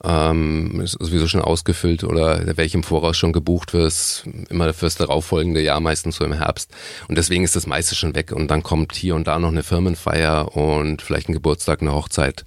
ähm, 0.05 0.83
sowieso 0.85 1.27
schon 1.29 1.41
ausgefüllt 1.41 2.05
oder 2.05 2.57
welche 2.57 2.77
im 2.77 2.83
Voraus 2.83 3.17
schon 3.17 3.33
gebucht 3.33 3.73
wirst, 3.73 4.27
immer 4.51 4.73
fürs 4.75 4.97
darauffolgende 4.97 5.63
Jahr, 5.63 5.81
meistens 5.81 6.17
so 6.17 6.25
im 6.25 6.35
Herbst. 6.35 6.71
Und 7.09 7.17
deswegen 7.17 7.43
ist 7.43 7.57
das 7.57 7.67
meiste 7.67 7.95
schon 7.95 8.15
weg 8.15 8.33
und 8.33 8.51
dann 8.51 8.63
kommt 8.63 8.95
hier 8.95 9.15
und 9.15 9.27
da 9.27 9.39
noch 9.39 9.49
eine 9.49 9.63
Firmenfeier 9.63 10.55
und 10.57 11.01
vielleicht 11.01 11.29
ein 11.29 11.33
Geburtstag, 11.33 11.81
eine 11.81 11.95
Hochzeit 11.95 12.45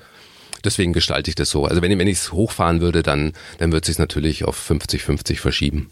deswegen 0.64 0.94
gestalte 0.94 1.30
ich 1.30 1.36
das 1.36 1.50
so. 1.50 1.66
Also 1.66 1.82
wenn, 1.82 1.98
wenn 1.98 2.08
ich 2.08 2.18
es 2.18 2.32
hochfahren 2.32 2.82
würde, 2.82 3.04
dann, 3.04 3.34
dann 3.58 3.72
wird 3.72 3.84
es 3.84 3.88
sich 3.88 4.00
natürlich 4.00 4.46
auf 4.46 4.70
50-50 4.70 5.38
verschieben. 5.38 5.90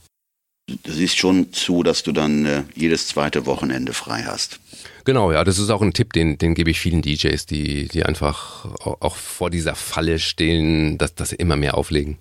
Du 0.68 0.92
siehst 0.92 1.18
schon 1.18 1.54
zu, 1.54 1.84
dass 1.84 2.02
du 2.02 2.12
dann 2.12 2.46
äh, 2.46 2.64
jedes 2.74 3.08
zweite 3.08 3.46
Wochenende 3.46 3.94
frei 3.94 4.24
hast. 4.24 4.60
Genau, 5.04 5.32
ja, 5.32 5.44
das 5.44 5.60
ist 5.60 5.70
auch 5.70 5.84
ein 5.84 5.94
Tipp, 5.94 6.14
den, 6.14 6.40
den 6.40 6.56
gebe 6.56 6.72
ich 6.72 6.80
vielen 6.80 7.04
DJs, 7.04 7.46
die, 7.46 7.88
die 7.88 8.04
einfach 8.04 8.66
auch 8.84 9.16
vor 9.16 9.52
dieser 9.52 9.76
Falle 9.76 10.18
stehen, 10.18 10.98
dass, 10.98 11.14
dass 11.14 11.30
sie 11.30 11.36
immer 11.36 11.56
mehr 11.56 11.78
auflegen. 11.78 12.18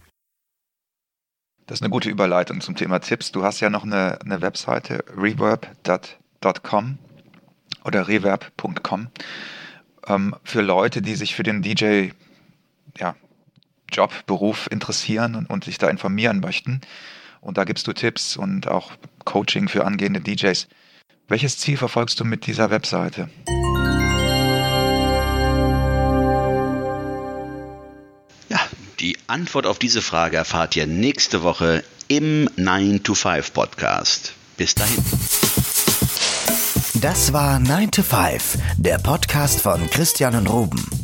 Das 1.66 1.78
ist 1.78 1.82
eine 1.82 1.90
gute 1.90 2.10
Überleitung 2.10 2.60
zum 2.60 2.76
Thema 2.76 2.98
Tipps. 2.98 3.32
Du 3.32 3.42
hast 3.42 3.60
ja 3.60 3.70
noch 3.70 3.84
eine, 3.84 4.20
eine 4.20 4.42
Webseite, 4.42 5.02
reverb.com 5.16 6.98
oder 7.86 8.06
reverb.com, 8.06 9.08
ähm, 10.06 10.36
für 10.44 10.60
Leute, 10.60 11.00
die 11.00 11.14
sich 11.14 11.34
für 11.34 11.42
den 11.42 11.62
DJ 11.62 12.10
ja, 12.98 13.16
Job, 13.90 14.12
Beruf 14.26 14.68
interessieren 14.70 15.34
und, 15.34 15.50
und 15.50 15.64
sich 15.64 15.78
da 15.78 15.88
informieren 15.88 16.40
möchten. 16.40 16.80
Und 17.40 17.58
da 17.58 17.64
gibst 17.64 17.86
du 17.86 17.92
Tipps 17.92 18.36
und 18.36 18.68
auch 18.68 18.92
Coaching 19.24 19.68
für 19.68 19.84
angehende 19.84 20.20
DJs. 20.20 20.66
Welches 21.28 21.58
Ziel 21.58 21.76
verfolgst 21.76 22.20
du 22.20 22.24
mit 22.24 22.46
dieser 22.46 22.70
Webseite? 22.70 23.28
Ja, 28.48 28.60
die 29.00 29.16
Antwort 29.26 29.66
auf 29.66 29.78
diese 29.78 30.02
Frage 30.02 30.36
erfahrt 30.36 30.76
ihr 30.76 30.86
nächste 30.86 31.42
Woche 31.42 31.84
im 32.08 32.48
9 32.56 33.02
to 33.02 33.14
5 33.14 33.52
Podcast. 33.52 34.34
Bis 34.56 34.74
dahin. 34.74 35.02
Das 36.94 37.32
war 37.32 37.58
9 37.58 37.90
to 37.90 38.02
5, 38.02 38.58
der 38.78 38.98
Podcast 38.98 39.60
von 39.60 39.88
Christian 39.90 40.36
und 40.36 40.46
Ruben. 40.46 41.03